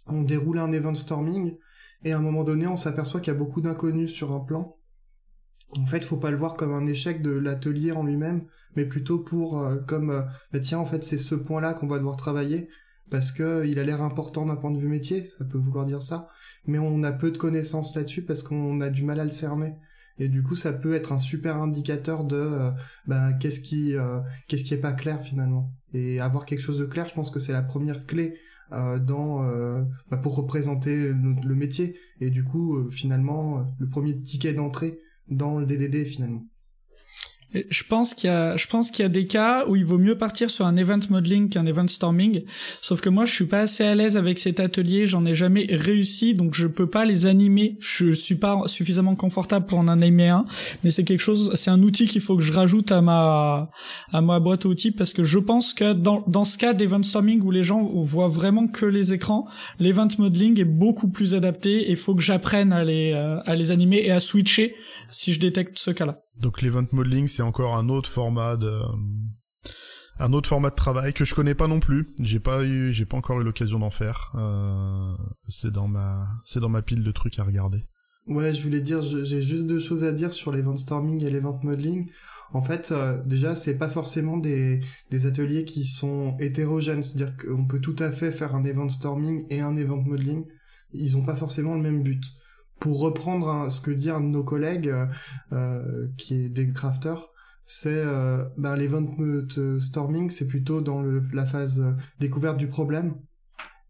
on 0.06 0.22
déroule 0.22 0.60
un 0.60 0.72
event 0.72 0.94
storming, 0.94 1.58
et 2.04 2.12
à 2.12 2.18
un 2.18 2.22
moment 2.22 2.44
donné, 2.44 2.68
on 2.68 2.78
s'aperçoit 2.78 3.20
qu'il 3.20 3.34
y 3.34 3.36
a 3.36 3.40
beaucoup 3.40 3.62
d'inconnus 3.62 4.14
sur 4.14 4.32
un 4.32 4.40
plan, 4.40 4.77
en 5.76 5.86
fait, 5.86 6.04
faut 6.04 6.18
pas 6.18 6.32
le 6.32 6.38
voir 6.38 6.56
comme 6.56 6.74
un 6.74 6.86
échec 6.86 7.22
de 7.22 7.32
l'atelier 7.32 7.92
en 7.92 8.04
lui-même, 8.04 8.44
mais 8.76 8.86
plutôt 8.86 9.20
pour 9.20 9.60
euh, 9.60 9.78
comme 9.86 10.10
euh, 10.12 10.22
bah, 10.54 10.60
tiens 10.60 10.80
en 10.80 10.86
fait 10.86 11.04
c'est 11.04 11.18
ce 11.18 11.36
point-là 11.36 11.74
qu'on 11.74 11.88
va 11.88 11.98
devoir 11.98 12.16
travailler 12.16 12.70
parce 13.10 13.32
que 13.32 13.66
il 13.66 13.80
a 13.80 13.84
l'air 13.84 14.02
important 14.02 14.46
d'un 14.46 14.56
point 14.56 14.72
de 14.72 14.78
vue 14.78 14.88
métier, 14.88 15.26
ça 15.26 15.46
peut 15.46 15.58
vouloir 15.58 15.86
dire 15.86 16.04
ça, 16.04 16.30
mais 16.66 16.78
on 16.80 17.04
a 17.04 17.12
peu 17.12 17.32
de 17.32 17.38
connaissances 17.38 17.96
là-dessus 17.96 18.22
parce 18.22 18.44
qu'on 18.44 18.82
a 18.82 18.90
du 18.90 19.04
mal 19.04 19.20
à 19.20 19.26
le 19.26 19.32
cerner. 19.32 19.76
Et 20.20 20.30
du 20.30 20.42
coup, 20.42 20.56
ça 20.56 20.74
peut 20.74 20.96
être 20.96 21.12
un 21.12 21.20
super 21.20 21.58
indicateur 21.58 22.24
de 22.24 22.36
euh, 22.36 22.72
bah, 23.06 23.34
qu'est-ce 23.34 23.62
qui 23.62 23.94
qu'est-ce 24.48 24.64
qui 24.64 24.74
est 24.74 24.78
pas 24.78 24.94
clair 24.94 25.22
finalement. 25.22 25.72
Et 25.94 26.20
avoir 26.20 26.46
quelque 26.46 26.60
chose 26.62 26.80
de 26.80 26.86
clair, 26.86 27.06
je 27.06 27.14
pense 27.14 27.30
que 27.30 27.40
c'est 27.40 27.54
la 27.54 27.62
première 27.62 28.06
clé 28.06 28.38
dans 28.72 29.44
bah, 30.12 30.18
pour 30.18 30.36
représenter 30.36 31.14
le, 31.14 31.56
métier. 31.56 31.96
Et 32.20 32.30
du 32.30 32.44
coup, 32.44 32.90
finalement, 32.92 33.66
le 33.80 33.88
premier 33.88 34.22
ticket 34.22 34.54
d'entrée 34.54 35.00
dans 35.30 35.60
le 35.60 35.66
DDD 35.66 36.06
finalement. 36.06 36.46
Je 37.54 37.84
pense 37.84 38.14
qu'il 38.14 38.30
y 38.30 38.34
a, 38.34 38.58
je 38.58 38.68
pense 38.68 38.92
qu'il 38.92 39.04
y 39.04 39.06
a 39.06 39.10
des 39.10 39.26
cas 39.26 39.66
où 39.68 39.78
il 39.78 39.86
vaut 39.86 39.98
mieux 39.98 40.18
partir 40.18 40.52
sur 40.52 40.66
un 40.66 40.76
event 40.76 41.00
modeling 41.10 41.48
qu'un 41.48 41.66
event 41.66 41.88
storming. 41.88 42.44
Sauf 42.82 43.00
que 43.00 43.08
moi, 43.08 43.24
je 43.24 43.34
suis 43.34 43.46
pas 43.46 43.62
assez 43.62 43.86
à 43.86 43.96
l'aise 43.96 44.18
avec 44.18 44.38
cet 44.38 44.60
atelier. 44.60 45.08
J'en 45.08 45.26
ai 45.26 45.34
jamais 45.34 45.66
réussi, 45.70 46.36
donc 46.36 46.54
je 46.54 46.68
peux 46.68 46.90
pas 46.90 47.06
les 47.06 47.26
animer. 47.26 47.78
Je 47.80 48.12
suis 48.12 48.36
pas 48.36 48.62
suffisamment 48.66 49.16
confortable 49.16 49.66
pour 49.66 49.80
en 49.80 49.88
animer 49.88 50.28
un. 50.28 50.46
Mais 50.84 50.92
c'est 50.92 51.06
quelque 51.06 51.22
chose, 51.22 51.52
c'est 51.56 51.72
un 51.72 51.82
outil 51.84 52.08
qu'il 52.08 52.22
faut 52.22 52.36
que 52.36 52.44
je 52.44 52.52
rajoute 52.52 52.92
à 52.92 53.02
ma, 53.02 53.72
à 54.12 54.22
ma 54.22 54.40
boîte 54.42 54.66
à 54.66 54.68
outils 54.70 54.92
parce 54.92 55.14
que 55.14 55.24
je 55.24 55.40
pense 55.40 55.74
que 55.74 55.94
dans, 55.94 56.26
dans 56.28 56.44
ce 56.44 56.58
cas 56.58 56.74
d'event 56.74 57.02
storming 57.02 57.42
où 57.42 57.52
les 57.52 57.64
gens 57.64 57.82
voient 57.96 58.28
vraiment 58.28 58.68
que 58.68 58.86
les 58.86 59.14
écrans, 59.14 59.48
l'event 59.80 60.10
modeling 60.18 60.60
est 60.60 60.66
beaucoup 60.66 61.10
plus 61.10 61.34
adapté 61.34 61.90
et 61.92 61.96
faut 61.96 62.14
que 62.14 62.22
j'apprenne 62.22 62.74
à 62.74 62.84
les, 62.84 63.14
euh, 63.14 63.40
à 63.46 63.56
les 63.56 63.72
animer 63.72 64.02
et 64.04 64.12
à 64.12 64.20
switcher 64.20 64.76
si 65.08 65.32
je 65.32 65.40
détecte 65.40 65.80
ce 65.80 65.92
cas-là. 65.92 66.27
Donc 66.42 66.62
l'event 66.62 66.86
modeling, 66.92 67.28
c'est 67.28 67.44
encore 67.44 67.76
un 67.76 67.90
autre 67.90 68.10
format 68.10 68.58
de 68.58 68.82
un 70.20 70.34
autre 70.34 70.50
format 70.50 70.70
de 70.72 70.76
travail 70.76 71.14
que 71.14 71.26
je 71.26 71.36
connais 71.36 71.54
pas 71.54 71.68
non 71.68 71.80
plus. 71.80 72.08
J'ai 72.22 72.40
pas 72.40 72.64
eu, 72.64 72.92
j'ai 72.92 73.06
pas 73.06 73.18
encore 73.18 73.40
eu 73.40 73.44
l'occasion 73.44 73.80
d'en 73.80 73.90
faire. 73.90 74.32
Euh, 74.36 75.14
c'est 75.48 75.72
dans 75.72 75.88
ma, 75.88 76.28
c'est 76.44 76.60
dans 76.60 76.70
ma 76.70 76.82
pile 76.82 77.04
de 77.04 77.12
trucs 77.12 77.38
à 77.40 77.44
regarder. 77.44 77.84
Ouais, 78.28 78.54
je 78.54 78.62
voulais 78.62 78.82
dire, 78.82 79.02
j'ai 79.02 79.42
juste 79.42 79.68
deux 79.68 79.80
choses 79.80 80.04
à 80.04 80.12
dire 80.12 80.34
sur 80.34 80.52
l'event 80.52 80.76
storming 80.76 81.24
et 81.24 81.30
l'event 81.30 81.60
modeling. 81.64 82.10
En 82.52 82.62
fait, 82.62 82.92
euh, 82.92 83.22
déjà, 83.26 83.56
c'est 83.56 83.78
pas 83.78 83.90
forcément 83.90 84.38
des, 84.38 84.82
des 85.12 85.26
ateliers 85.26 85.66
qui 85.66 85.86
sont 85.86 86.36
hétérogènes, 86.40 87.04
c'est-à-dire 87.04 87.36
qu'on 87.38 87.66
peut 87.66 87.80
tout 87.80 87.96
à 88.00 88.12
fait 88.12 88.32
faire 88.32 88.56
un 88.56 88.64
event 88.64 88.90
storming 88.90 89.46
et 89.50 89.62
un 89.62 89.76
event 89.76 90.02
modeling. 90.02 90.46
Ils 90.94 91.16
ont 91.18 91.24
pas 91.24 91.36
forcément 91.36 91.76
le 91.76 91.82
même 91.82 92.04
but 92.04 92.24
pour 92.80 93.00
reprendre 93.00 93.72
ce 93.72 93.82
que 93.82 93.92
disent 93.92 94.14
nos 94.20 94.44
collègues, 94.44 94.90
euh, 94.90 95.06
euh, 95.52 96.08
qui 96.18 96.36
est 96.36 96.50
des 96.50 96.72
crafters, 96.72 97.28
c'est 97.66 97.90
euh, 97.90 98.46
ben, 98.58 98.78
l'event 98.78 99.06
storming, 99.80 100.30
c'est 100.30 100.48
plutôt 100.48 100.82
dans 100.82 101.02
le, 101.02 101.22
la 101.34 101.46
phase 101.46 101.82
euh, 101.82 101.92
découverte 102.20 102.58
du 102.58 102.68
problème, 102.68 103.16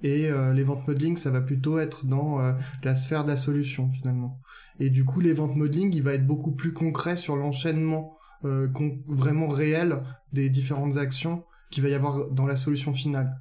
et 0.02 0.30
euh, 0.30 0.54
l'event 0.54 0.82
modeling, 0.88 1.16
ça 1.16 1.30
va 1.32 1.42
plutôt 1.42 1.78
être 1.78 2.06
dans 2.06 2.40
la 2.84 2.96
sphère 2.96 3.24
de 3.24 3.30
la 3.30 3.36
solution 3.36 3.90
finalement. 3.92 4.40
Et 4.80 4.90
du 4.90 5.06
coup, 5.06 5.22
l'event 5.22 5.48
modeling, 5.48 5.94
il 5.94 6.04
va 6.04 6.14
être 6.14 6.28
beaucoup 6.28 6.52
plus 6.52 6.74
concret 6.74 7.16
sur 7.16 7.36
l'enchaînement 7.36 8.16
vraiment 8.44 9.48
réel 9.48 10.04
des 10.32 10.52
différentes 10.52 10.98
actions 10.98 11.44
qu'il 11.72 11.82
va 11.82 11.90
y 11.90 11.96
avoir 11.96 12.30
dans 12.30 12.46
la 12.46 12.56
solution 12.56 12.94
finale. 12.94 13.36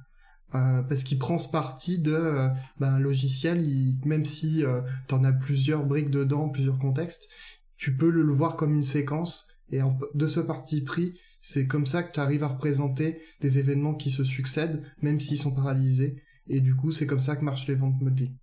Euh, 0.55 0.81
parce 0.81 1.03
qu'il 1.03 1.19
prend 1.19 1.39
ce 1.39 1.49
parti 1.49 1.99
de 1.99 2.47
ben, 2.79 2.93
un 2.93 2.99
logiciel, 2.99 3.61
il, 3.61 3.99
même 4.05 4.23
si 4.23 4.63
euh, 4.63 4.81
tu 5.09 5.15
en 5.15 5.25
as 5.25 5.33
plusieurs 5.33 5.85
briques 5.85 6.09
dedans, 6.09 6.47
plusieurs 6.47 6.79
contextes, 6.79 7.27
tu 7.75 7.97
peux 7.97 8.09
le, 8.09 8.23
voir 8.31 8.55
comme 8.55 8.73
une 8.73 8.83
séquence, 8.83 9.49
et 9.71 9.81
de 10.13 10.27
ce 10.27 10.39
parti 10.39 10.81
pris, 10.81 11.19
c'est 11.41 11.67
comme 11.67 11.85
ça 11.85 12.01
que 12.01 12.13
tu 12.13 12.21
arrives 12.21 12.43
à 12.43 12.47
représenter 12.47 13.19
des 13.41 13.59
événements 13.59 13.93
qui 13.93 14.09
se 14.09 14.23
succèdent, 14.23 14.81
même 15.01 15.19
s'ils 15.19 15.37
sont 15.37 15.53
paralysés, 15.53 16.23
et 16.47 16.61
du 16.61 16.75
coup 16.75 16.91
c'est 16.91 17.07
comme 17.07 17.19
ça 17.19 17.35
que 17.35 17.43
marche 17.43 17.67
les 17.67 17.75
ventes 17.75 18.01
modeling. 18.01 18.33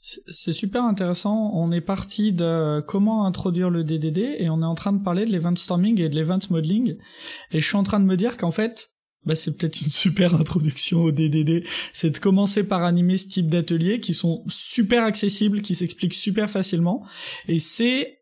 C'est 0.00 0.52
super 0.52 0.84
intéressant. 0.84 1.50
On 1.52 1.70
est 1.72 1.82
parti 1.82 2.32
de 2.32 2.80
comment 2.80 3.26
introduire 3.26 3.68
le 3.68 3.84
DDD 3.84 4.18
et 4.38 4.48
on 4.48 4.62
est 4.62 4.66
en 4.66 4.74
train 4.74 4.92
de 4.92 5.02
parler 5.02 5.26
de 5.26 5.32
l'event 5.32 5.54
storming 5.56 6.00
et 6.00 6.08
de 6.08 6.14
l'event 6.14 6.38
modeling. 6.48 6.96
Et 7.50 7.60
je 7.60 7.66
suis 7.66 7.76
en 7.76 7.82
train 7.82 8.00
de 8.00 8.06
me 8.06 8.16
dire 8.16 8.38
qu'en 8.38 8.50
fait, 8.50 8.93
bah 9.26 9.36
c'est 9.36 9.56
peut-être 9.56 9.80
une 9.80 9.88
super 9.88 10.34
introduction 10.34 11.02
au 11.02 11.12
DDD, 11.12 11.64
c'est 11.92 12.10
de 12.10 12.18
commencer 12.18 12.64
par 12.64 12.82
animer 12.82 13.16
ce 13.16 13.28
type 13.28 13.48
d'ateliers 13.48 14.00
qui 14.00 14.14
sont 14.14 14.44
super 14.48 15.04
accessibles, 15.04 15.62
qui 15.62 15.74
s'expliquent 15.74 16.14
super 16.14 16.50
facilement, 16.50 17.04
et 17.48 17.58
c'est 17.58 18.18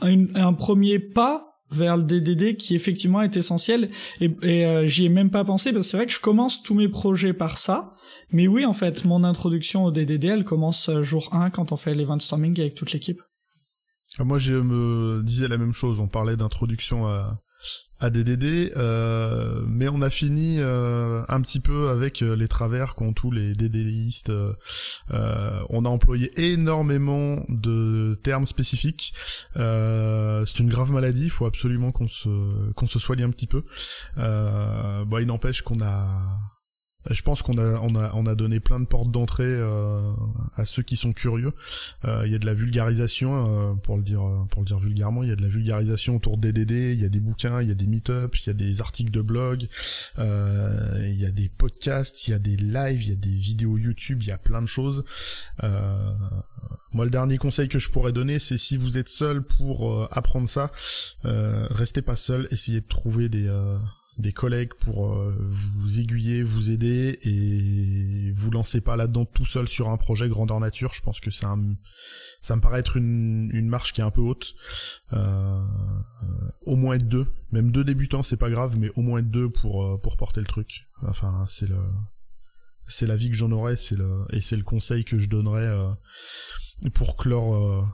un, 0.00 0.52
premier 0.52 0.98
pas 0.98 1.44
vers 1.70 1.96
le 1.96 2.04
DDD 2.04 2.56
qui 2.56 2.74
effectivement 2.76 3.20
est 3.20 3.36
essentiel, 3.36 3.90
et, 4.20 4.30
euh, 4.44 4.86
j'y 4.86 5.06
ai 5.06 5.08
même 5.08 5.30
pas 5.30 5.44
pensé, 5.44 5.72
parce 5.72 5.86
que 5.86 5.90
c'est 5.90 5.96
vrai 5.96 6.06
que 6.06 6.12
je 6.12 6.20
commence 6.20 6.62
tous 6.62 6.74
mes 6.74 6.88
projets 6.88 7.32
par 7.34 7.58
ça, 7.58 7.94
mais 8.30 8.46
oui 8.46 8.64
en 8.64 8.72
fait, 8.72 9.04
mon 9.04 9.24
introduction 9.24 9.84
au 9.84 9.90
DDD, 9.90 10.24
elle 10.24 10.44
commence 10.44 10.90
jour 11.00 11.34
1 11.34 11.50
quand 11.50 11.72
on 11.72 11.76
fait 11.76 11.94
l'event 11.94 12.18
storming 12.18 12.58
avec 12.60 12.74
toute 12.74 12.92
l'équipe. 12.92 13.20
Ah, 14.18 14.24
moi 14.24 14.38
je 14.38 14.54
me 14.54 15.22
disais 15.22 15.48
la 15.48 15.58
même 15.58 15.72
chose, 15.72 16.00
on 16.00 16.08
parlait 16.08 16.36
d'introduction 16.36 17.06
à 17.06 17.40
à 18.00 18.10
DDD, 18.10 18.72
euh, 18.76 19.62
mais 19.66 19.88
on 19.88 20.02
a 20.02 20.10
fini 20.10 20.58
euh, 20.60 21.22
un 21.28 21.40
petit 21.40 21.58
peu 21.58 21.88
avec 21.88 22.22
euh, 22.22 22.36
les 22.36 22.46
travers 22.46 22.94
qu'ont 22.94 23.12
tous 23.12 23.30
les 23.30 23.54
DDDistes. 23.54 24.32
on 25.10 25.84
a 25.84 25.88
employé 25.88 26.30
énormément 26.40 27.44
de 27.48 28.16
termes 28.22 28.46
spécifiques. 28.46 29.12
c'est 29.54 30.58
une 30.58 30.68
grave 30.68 30.92
maladie, 30.92 31.24
il 31.24 31.30
faut 31.30 31.46
absolument 31.46 31.90
qu'on 31.90 32.08
se 32.08 32.72
qu'on 32.72 32.86
se 32.86 32.98
soigne 32.98 33.24
un 33.24 33.30
petit 33.30 33.46
peu. 33.46 33.64
bon, 34.16 35.18
il 35.18 35.26
n'empêche 35.26 35.62
qu'on 35.62 35.78
a 35.82 36.06
je 37.10 37.22
pense 37.22 37.42
qu'on 37.42 37.58
a, 37.58 37.80
on 37.80 37.94
a, 37.94 38.12
on 38.14 38.26
a 38.26 38.34
donné 38.34 38.60
plein 38.60 38.80
de 38.80 38.84
portes 38.84 39.10
d'entrée 39.10 39.44
euh, 39.46 40.12
à 40.56 40.64
ceux 40.64 40.82
qui 40.82 40.96
sont 40.96 41.12
curieux. 41.12 41.52
Euh, 42.04 42.22
il 42.26 42.32
y 42.32 42.34
a 42.34 42.38
de 42.38 42.46
la 42.46 42.54
vulgarisation, 42.54 43.32
euh, 43.32 43.74
pour 43.74 43.96
le 43.96 44.02
dire, 44.02 44.22
pour 44.50 44.62
le 44.62 44.66
dire 44.66 44.78
vulgairement, 44.78 45.22
il 45.22 45.30
y 45.30 45.32
a 45.32 45.36
de 45.36 45.42
la 45.42 45.48
vulgarisation 45.48 46.16
autour 46.16 46.38
des 46.38 46.52
DD. 46.52 46.92
Il 46.94 47.00
y 47.00 47.04
a 47.04 47.08
des 47.08 47.20
bouquins, 47.20 47.62
il 47.62 47.68
y 47.68 47.70
a 47.70 47.74
des 47.74 47.86
meet-ups, 47.86 48.46
il 48.46 48.46
y 48.48 48.50
a 48.50 48.54
des 48.54 48.80
articles 48.80 49.10
de 49.10 49.22
blog, 49.22 49.66
il 50.18 51.16
y 51.16 51.26
a 51.26 51.30
des 51.30 51.48
podcasts, 51.48 52.28
il 52.28 52.32
y 52.32 52.34
a 52.34 52.38
des 52.38 52.56
lives, 52.56 53.02
il 53.02 53.08
y 53.08 53.12
a 53.12 53.16
des 53.16 53.30
vidéos 53.30 53.78
YouTube, 53.78 54.22
il 54.22 54.28
y 54.28 54.32
a 54.32 54.38
plein 54.38 54.60
de 54.60 54.66
choses. 54.66 55.04
moi, 56.92 57.04
le 57.04 57.10
dernier 57.10 57.38
conseil 57.38 57.68
que 57.68 57.78
je 57.78 57.90
pourrais 57.90 58.12
donner, 58.12 58.38
c'est 58.38 58.58
si 58.58 58.76
vous 58.76 58.98
êtes 58.98 59.08
seul 59.08 59.42
pour 59.42 60.08
apprendre 60.12 60.48
ça, 60.48 60.70
restez 61.24 62.02
pas 62.02 62.16
seul, 62.16 62.48
essayez 62.50 62.80
de 62.80 62.86
trouver 62.86 63.28
des 63.28 63.48
des 64.18 64.32
collègues 64.32 64.74
pour 64.74 65.14
euh, 65.14 65.36
vous 65.40 66.00
aiguiller, 66.00 66.42
vous 66.42 66.70
aider 66.70 67.18
et 67.22 68.32
vous 68.32 68.50
lancez 68.50 68.80
pas 68.80 68.96
là-dedans 68.96 69.24
tout 69.24 69.44
seul 69.44 69.68
sur 69.68 69.88
un 69.88 69.96
projet 69.96 70.28
grandeur 70.28 70.58
nature. 70.58 70.92
Je 70.92 71.02
pense 71.02 71.20
que 71.20 71.30
ça 71.30 71.54
me 71.56 72.60
paraît 72.60 72.80
être 72.80 72.96
une, 72.96 73.48
une 73.52 73.68
marche 73.68 73.92
qui 73.92 74.00
est 74.00 74.04
un 74.04 74.10
peu 74.10 74.20
haute. 74.20 74.54
Euh, 75.12 75.64
au 76.66 76.74
moins 76.74 76.96
être 76.96 77.08
deux, 77.08 77.26
même 77.52 77.70
deux 77.70 77.84
débutants, 77.84 78.24
c'est 78.24 78.36
pas 78.36 78.50
grave, 78.50 78.76
mais 78.76 78.90
au 78.96 79.02
moins 79.02 79.20
être 79.20 79.30
deux 79.30 79.48
pour 79.48 79.84
euh, 79.84 79.98
pour 79.98 80.16
porter 80.16 80.40
le 80.40 80.46
truc. 80.46 80.86
Enfin, 81.06 81.44
c'est 81.46 81.68
le 81.68 81.80
c'est 82.88 83.06
la 83.06 83.16
vie 83.16 83.30
que 83.30 83.36
j'en 83.36 83.52
aurais, 83.52 83.76
c'est 83.76 83.96
le 83.96 84.24
et 84.30 84.40
c'est 84.40 84.56
le 84.56 84.64
conseil 84.64 85.04
que 85.04 85.18
je 85.18 85.28
donnerais 85.28 85.68
pour 86.94 87.16
clore 87.16 87.86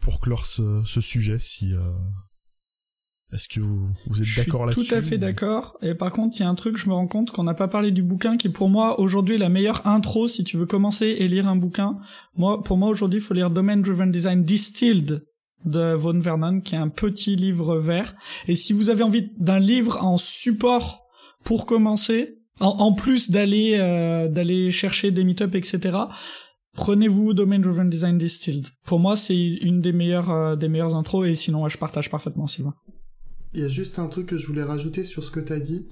pour 0.00 0.20
clore 0.20 0.44
ce, 0.44 0.82
ce 0.84 1.00
sujet 1.00 1.38
si 1.38 1.74
est-ce 3.32 3.48
que 3.48 3.60
vous, 3.60 3.88
vous 4.06 4.22
êtes 4.22 4.36
d'accord 4.36 4.66
là-dessus 4.66 4.86
Tout 4.86 4.94
à 4.94 5.00
fait 5.00 5.16
d'accord. 5.16 5.78
Et 5.80 5.94
par 5.94 6.12
contre, 6.12 6.36
il 6.38 6.42
y 6.42 6.44
a 6.44 6.48
un 6.48 6.54
truc, 6.54 6.76
je 6.76 6.88
me 6.88 6.94
rends 6.94 7.06
compte 7.06 7.30
qu'on 7.30 7.44
n'a 7.44 7.54
pas 7.54 7.68
parlé 7.68 7.90
du 7.90 8.02
bouquin 8.02 8.36
qui, 8.36 8.50
pour 8.50 8.68
moi, 8.68 9.00
aujourd'hui, 9.00 9.36
est 9.36 9.38
la 9.38 9.48
meilleure 9.48 9.86
intro 9.86 10.28
si 10.28 10.44
tu 10.44 10.58
veux 10.58 10.66
commencer 10.66 11.06
et 11.18 11.28
lire 11.28 11.48
un 11.48 11.56
bouquin. 11.56 11.98
Moi, 12.36 12.62
pour 12.62 12.76
moi, 12.76 12.90
aujourd'hui, 12.90 13.20
il 13.20 13.22
faut 13.22 13.32
lire 13.32 13.50
Domain 13.50 13.78
Driven 13.78 14.10
Design 14.10 14.42
Distilled 14.42 15.24
de 15.64 15.94
Von 15.94 16.18
Vernon, 16.18 16.60
qui 16.60 16.74
est 16.74 16.78
un 16.78 16.88
petit 16.88 17.36
livre 17.36 17.78
vert. 17.78 18.14
Et 18.48 18.54
si 18.54 18.74
vous 18.74 18.90
avez 18.90 19.02
envie 19.02 19.30
d'un 19.38 19.60
livre 19.60 20.02
en 20.02 20.18
support 20.18 21.02
pour 21.42 21.64
commencer, 21.64 22.36
en, 22.60 22.92
plus 22.92 23.30
d'aller 23.30 23.76
euh, 23.78 24.28
d'aller 24.28 24.70
chercher 24.70 25.10
des 25.10 25.24
meet-up, 25.24 25.54
etc., 25.54 25.98
prenez-vous 26.74 27.32
Domain 27.32 27.58
Driven 27.58 27.88
Design 27.88 28.18
Distilled. 28.18 28.68
Pour 28.84 28.98
moi, 28.98 29.16
c'est 29.16 29.36
une 29.36 29.80
des 29.80 29.92
meilleures 29.92 30.30
euh, 30.30 30.54
des 30.54 30.68
meilleures 30.68 30.94
intros. 30.94 31.26
Et 31.26 31.34
sinon, 31.34 31.66
je 31.68 31.78
partage 31.78 32.10
parfaitement, 32.10 32.46
Sylvain. 32.46 32.74
Il 33.54 33.60
y 33.60 33.64
a 33.64 33.68
juste 33.68 33.98
un 33.98 34.06
truc 34.06 34.26
que 34.26 34.38
je 34.38 34.46
voulais 34.46 34.62
rajouter 34.62 35.04
sur 35.04 35.22
ce 35.22 35.30
que 35.30 35.40
tu 35.40 35.52
as 35.52 35.60
dit. 35.60 35.88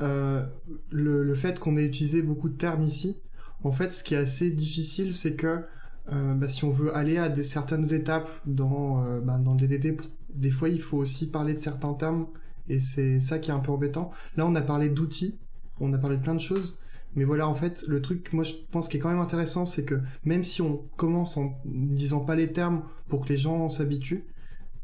Euh, 0.00 0.46
le, 0.90 1.24
le, 1.24 1.34
fait 1.34 1.58
qu'on 1.58 1.76
ait 1.76 1.84
utilisé 1.84 2.22
beaucoup 2.22 2.48
de 2.48 2.56
termes 2.56 2.82
ici, 2.82 3.18
en 3.64 3.72
fait, 3.72 3.92
ce 3.92 4.02
qui 4.04 4.14
est 4.14 4.18
assez 4.18 4.50
difficile, 4.50 5.14
c'est 5.14 5.34
que 5.34 5.64
euh, 6.12 6.34
bah, 6.34 6.48
si 6.48 6.64
on 6.64 6.70
veut 6.70 6.96
aller 6.96 7.18
à 7.18 7.28
des 7.28 7.44
certaines 7.44 7.92
étapes 7.92 8.28
dans, 8.46 9.04
euh, 9.04 9.20
bah, 9.20 9.38
dans 9.38 9.54
le 9.54 9.66
DDD, 9.66 10.00
des 10.34 10.50
fois, 10.50 10.68
il 10.68 10.80
faut 10.80 10.96
aussi 10.96 11.28
parler 11.28 11.54
de 11.54 11.58
certains 11.58 11.92
termes, 11.94 12.26
et 12.68 12.80
c'est 12.80 13.20
ça 13.20 13.38
qui 13.38 13.50
est 13.50 13.54
un 13.54 13.60
peu 13.60 13.72
embêtant. 13.72 14.10
Là, 14.36 14.46
on 14.46 14.54
a 14.54 14.62
parlé 14.62 14.88
d'outils, 14.88 15.38
on 15.80 15.92
a 15.92 15.98
parlé 15.98 16.16
de 16.16 16.22
plein 16.22 16.34
de 16.34 16.40
choses, 16.40 16.78
mais 17.16 17.24
voilà, 17.24 17.48
en 17.48 17.54
fait, 17.54 17.84
le 17.88 18.00
truc, 18.00 18.32
moi, 18.32 18.44
je 18.44 18.54
pense 18.70 18.88
qui 18.88 18.96
est 18.96 19.00
quand 19.00 19.10
même 19.10 19.20
intéressant, 19.20 19.66
c'est 19.66 19.84
que 19.84 20.00
même 20.24 20.44
si 20.44 20.62
on 20.62 20.84
commence 20.96 21.36
en 21.36 21.58
disant 21.64 22.20
pas 22.20 22.36
les 22.36 22.52
termes 22.52 22.82
pour 23.08 23.24
que 23.24 23.28
les 23.28 23.36
gens 23.36 23.68
s'habituent, 23.68 24.24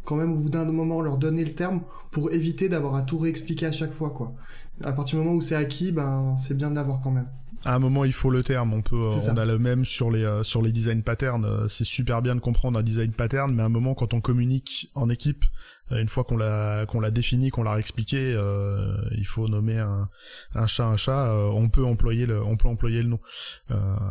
quand 0.07 0.17
même 0.17 0.33
au 0.33 0.37
bout 0.37 0.49
d'un 0.49 0.65
moment 0.65 1.03
leur 1.03 1.19
donner 1.19 1.45
le 1.45 1.53
terme 1.53 1.83
pour 2.11 2.33
éviter 2.33 2.71
d'avoir 2.71 2.95
à 2.95 3.03
tout 3.03 3.19
réexpliquer 3.19 3.67
à 3.67 3.73
chaque 3.73 3.93
fois 3.93 4.11
quoi. 4.11 4.33
À 4.83 4.93
partir 4.93 5.19
du 5.19 5.25
moment 5.25 5.37
où 5.37 5.43
c'est 5.43 5.55
acquis, 5.55 5.93
ben 5.93 6.37
c'est 6.37 6.57
bien 6.57 6.71
de 6.71 6.75
l'avoir 6.75 7.01
quand 7.01 7.11
même. 7.11 7.29
À 7.65 7.75
un 7.75 7.79
moment, 7.79 8.05
il 8.05 8.13
faut 8.13 8.31
le 8.31 8.43
terme. 8.43 8.75
On 8.75 8.83
peut, 8.83 9.01
on 9.01 9.37
a 9.37 9.45
le 9.45 9.59
même 9.59 9.85
sur 9.85 10.11
les 10.11 10.23
euh, 10.23 10.43
sur 10.43 10.63
les 10.63 10.71
design 10.71 11.03
patterns. 11.03 11.45
Euh, 11.45 11.69
c'est 11.69 11.85
super 11.85 12.23
bien 12.23 12.35
de 12.35 12.41
comprendre 12.41 12.79
un 12.79 12.83
design 12.83 13.13
pattern, 13.13 13.53
mais 13.53 13.63
à 13.63 13.67
un 13.67 13.71
moment, 13.71 13.95
quand 13.95 14.15
on 14.15 14.21
communique 14.21 14.91
en 14.95 15.09
équipe, 15.09 15.45
une 15.91 16.09
fois 16.09 16.25
qu'on 16.25 16.37
l'a 16.37 16.85
qu'on 16.87 17.01
l'a 17.01 17.11
défini, 17.11 17.51
qu'on 17.51 17.63
l'a 17.63 17.79
expliqué, 17.79 18.33
il 19.13 19.27
faut 19.27 19.49
nommer 19.49 19.79
un, 19.79 20.09
un 20.55 20.67
chat 20.67 20.87
un 20.87 20.97
chat. 20.97 21.33
on 21.53 21.69
peut 21.69 21.85
employer 21.85 22.27
le 22.27 22.43
on 22.43 22.57
peut 22.57 22.69
employer 22.69 23.03
le 23.03 23.09
nom. 23.09 23.21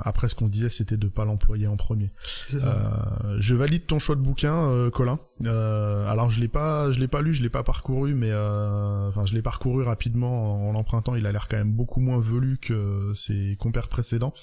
après, 0.03 0.29
ce 0.29 0.35
qu'on 0.35 0.47
disait, 0.47 0.69
c'était 0.69 0.97
de 0.97 1.07
pas 1.07 1.25
l'employer 1.25 1.67
en 1.67 1.75
premier. 1.77 2.11
je 2.49 3.55
valide 3.55 3.85
ton 3.85 3.99
choix 3.99 4.15
de 4.15 4.21
bouquin, 4.21 4.89
Colin. 4.91 5.19
alors 5.45 6.29
je 6.29 6.39
l'ai 6.39 6.47
pas 6.47 6.91
je 6.91 6.99
l'ai 6.99 7.07
pas 7.07 7.21
lu, 7.21 7.33
je 7.33 7.43
l'ai 7.43 7.49
pas 7.49 7.63
parcouru, 7.63 8.13
mais 8.13 8.33
enfin 8.33 9.25
je 9.25 9.33
l'ai 9.33 9.41
parcouru 9.41 9.83
rapidement 9.83 10.65
en, 10.65 10.69
en 10.69 10.71
l'empruntant. 10.71 11.15
Il 11.15 11.25
a 11.25 11.31
l'air 11.31 11.47
quand 11.47 11.57
même 11.57 11.73
beaucoup 11.73 11.99
moins 11.99 12.19
velu 12.19 12.57
que 12.57 13.11
ses 13.15 13.55
compères 13.59 13.87
précédents. 13.87 14.33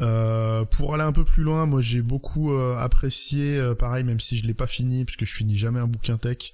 Euh, 0.00 0.64
pour 0.64 0.94
aller 0.94 1.02
un 1.04 1.12
peu 1.12 1.24
plus 1.24 1.42
loin, 1.42 1.66
moi 1.66 1.80
j'ai 1.80 2.02
beaucoup 2.02 2.52
euh, 2.52 2.76
apprécié, 2.76 3.56
euh, 3.56 3.74
pareil, 3.74 4.04
même 4.04 4.20
si 4.20 4.36
je 4.36 4.46
l'ai 4.46 4.54
pas 4.54 4.66
fini, 4.66 5.04
puisque 5.04 5.24
je 5.24 5.34
finis 5.34 5.56
jamais 5.56 5.80
un 5.80 5.86
bouquin 5.86 6.18
tech, 6.18 6.52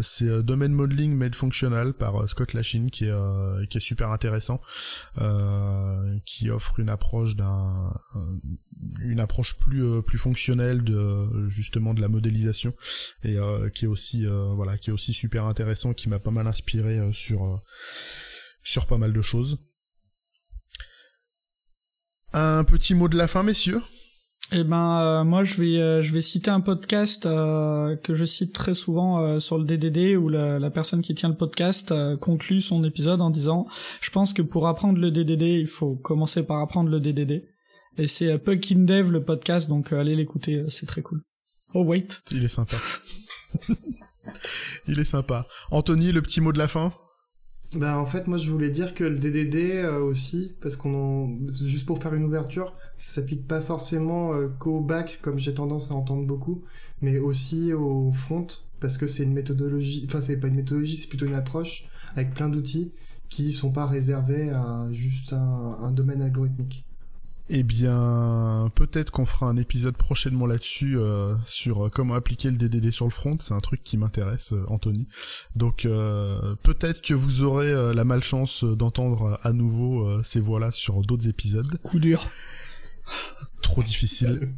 c'est 0.00 0.42
Domain 0.42 0.68
Modeling 0.68 1.14
Made 1.14 1.34
Functional 1.34 1.94
par 1.94 2.28
Scott 2.28 2.52
Lachine, 2.54 2.90
qui 2.90 3.04
est, 3.06 3.78
super 3.78 4.10
intéressant, 4.10 4.60
qui 6.24 6.50
offre 6.50 6.80
une 6.80 6.90
approche 6.90 7.36
plus 9.56 10.18
fonctionnelle 10.18 10.82
de 10.84 11.48
justement 11.48 11.94
de 11.94 12.00
la 12.00 12.08
modélisation 12.08 12.72
et 13.24 13.36
qui 13.74 13.84
est 13.84 13.88
aussi 13.88 14.26
voilà 14.26 14.78
qui 14.78 14.90
est 14.90 14.92
aussi 14.92 15.12
super 15.12 15.44
intéressant 15.44 15.92
qui 15.92 16.08
m'a 16.08 16.18
pas 16.18 16.30
mal 16.30 16.46
inspiré 16.46 17.00
sur 17.12 17.60
pas 18.88 18.98
mal 18.98 19.12
de 19.12 19.22
choses 19.22 19.58
un 22.34 22.64
petit 22.64 22.94
mot 22.94 23.08
de 23.08 23.16
la 23.16 23.28
fin, 23.28 23.42
messieurs 23.42 23.80
eh 24.52 24.62
ben 24.62 25.00
euh, 25.00 25.24
moi 25.24 25.42
je 25.42 25.54
vais 25.54 25.78
euh, 25.80 26.02
je 26.02 26.12
vais 26.12 26.20
citer 26.20 26.50
un 26.50 26.60
podcast 26.60 27.24
euh, 27.24 27.96
que 27.96 28.12
je 28.12 28.26
cite 28.26 28.52
très 28.52 28.74
souvent 28.74 29.40
sur 29.40 29.56
le 29.56 29.64
DDD 29.64 30.16
où 30.16 30.28
la, 30.28 30.58
la, 30.58 30.70
personne 30.70 31.00
qui 31.00 31.14
tient 31.14 31.30
le 31.30 31.34
podcast 31.34 31.94
conclut 32.18 32.60
son 32.60 32.84
épisode 32.84 33.22
en 33.22 33.30
disant 33.30 33.66
je 34.02 34.10
pense 34.10 34.34
que 34.34 34.42
pour 34.42 34.68
apprendre 34.68 34.98
le 34.98 35.10
DDD 35.10 35.42
il 35.42 35.66
faut 35.66 35.96
commencer 35.96 36.42
par 36.42 36.60
apprendre 36.60 36.90
le 36.90 37.00
DDD 37.00 37.42
et 37.96 38.06
c'est 38.06 38.38
Puckin 38.38 38.80
Dev 38.80 39.10
le 39.10 39.24
podcast 39.24 39.68
donc 39.68 39.94
allez 39.94 40.14
l'écouter 40.14 40.62
c'est 40.68 40.86
très 40.86 41.00
cool. 41.00 41.22
Oh 41.72 41.82
wait. 41.82 42.20
Il 42.30 42.44
est 42.44 42.48
sympa. 42.48 42.76
il 44.88 45.00
est 45.00 45.04
sympa. 45.04 45.46
Anthony 45.70 46.12
le 46.12 46.20
petit 46.20 46.42
mot 46.42 46.52
de 46.52 46.58
la 46.58 46.68
fin 46.68 46.92
bah 47.76 47.98
en 47.98 48.06
fait 48.06 48.26
moi 48.26 48.38
je 48.38 48.50
voulais 48.50 48.70
dire 48.70 48.94
que 48.94 49.04
le 49.04 49.18
DDD 49.18 49.84
euh, 49.84 50.00
aussi 50.00 50.54
parce 50.60 50.76
qu'on 50.76 50.94
en... 50.94 51.30
juste 51.64 51.86
pour 51.86 52.02
faire 52.02 52.14
une 52.14 52.24
ouverture 52.24 52.74
ça 52.96 53.20
s'applique 53.20 53.46
pas 53.46 53.60
forcément 53.60 54.34
euh, 54.34 54.48
qu'au 54.48 54.80
bac 54.80 55.18
comme 55.22 55.38
j'ai 55.38 55.54
tendance 55.54 55.90
à 55.90 55.94
entendre 55.94 56.26
beaucoup 56.26 56.62
mais 57.02 57.18
aussi 57.18 57.72
au 57.72 58.12
front 58.12 58.46
parce 58.80 58.98
que 58.98 59.06
c'est 59.06 59.24
une 59.24 59.32
méthodologie 59.32 60.04
enfin 60.08 60.20
c'est 60.20 60.38
pas 60.38 60.48
une 60.48 60.56
méthodologie 60.56 60.96
c'est 60.96 61.08
plutôt 61.08 61.26
une 61.26 61.34
approche 61.34 61.88
avec 62.16 62.34
plein 62.34 62.48
d'outils 62.48 62.92
qui 63.28 63.52
sont 63.52 63.72
pas 63.72 63.86
réservés 63.86 64.50
à 64.50 64.86
juste 64.92 65.32
un 65.32 65.90
domaine 65.90 66.22
algorithmique. 66.22 66.84
Eh 67.50 67.62
bien, 67.62 68.72
peut-être 68.74 69.10
qu'on 69.10 69.26
fera 69.26 69.46
un 69.46 69.56
épisode 69.58 69.96
prochainement 69.96 70.46
là-dessus 70.46 70.96
euh, 70.98 71.34
sur 71.44 71.86
euh, 71.86 71.90
comment 71.90 72.14
appliquer 72.14 72.50
le 72.50 72.56
DDD 72.56 72.90
sur 72.90 73.04
le 73.04 73.10
front. 73.10 73.36
C'est 73.38 73.52
un 73.52 73.60
truc 73.60 73.84
qui 73.84 73.98
m'intéresse, 73.98 74.54
euh, 74.54 74.64
Anthony. 74.68 75.06
Donc, 75.54 75.86
peut-être 76.62 77.02
que 77.02 77.12
vous 77.12 77.42
aurez 77.42 77.94
la 77.94 78.04
malchance 78.04 78.64
d'entendre 78.64 79.38
à 79.42 79.52
nouveau 79.52 80.22
ces 80.22 80.40
voix-là 80.40 80.70
sur 80.70 81.02
d'autres 81.02 81.28
épisodes. 81.28 81.78
Coup 81.82 82.00
dur. 82.00 82.26
Trop 83.62 83.82
difficile. 83.82 84.52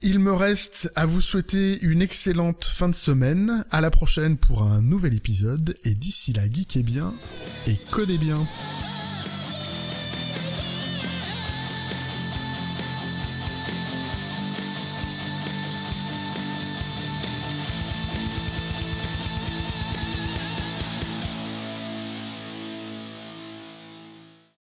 Il 0.00 0.20
me 0.20 0.32
reste 0.32 0.90
à 0.94 1.06
vous 1.06 1.20
souhaiter 1.20 1.78
une 1.80 2.02
excellente 2.02 2.64
fin 2.64 2.88
de 2.88 2.94
semaine. 2.94 3.64
À 3.70 3.80
la 3.80 3.90
prochaine 3.90 4.36
pour 4.36 4.62
un 4.62 4.80
nouvel 4.80 5.14
épisode. 5.14 5.76
Et 5.84 5.94
d'ici 5.94 6.32
là, 6.32 6.42
geekez 6.50 6.82
bien 6.82 7.12
et 7.66 7.76
codez 7.90 8.18
bien. 8.18 8.46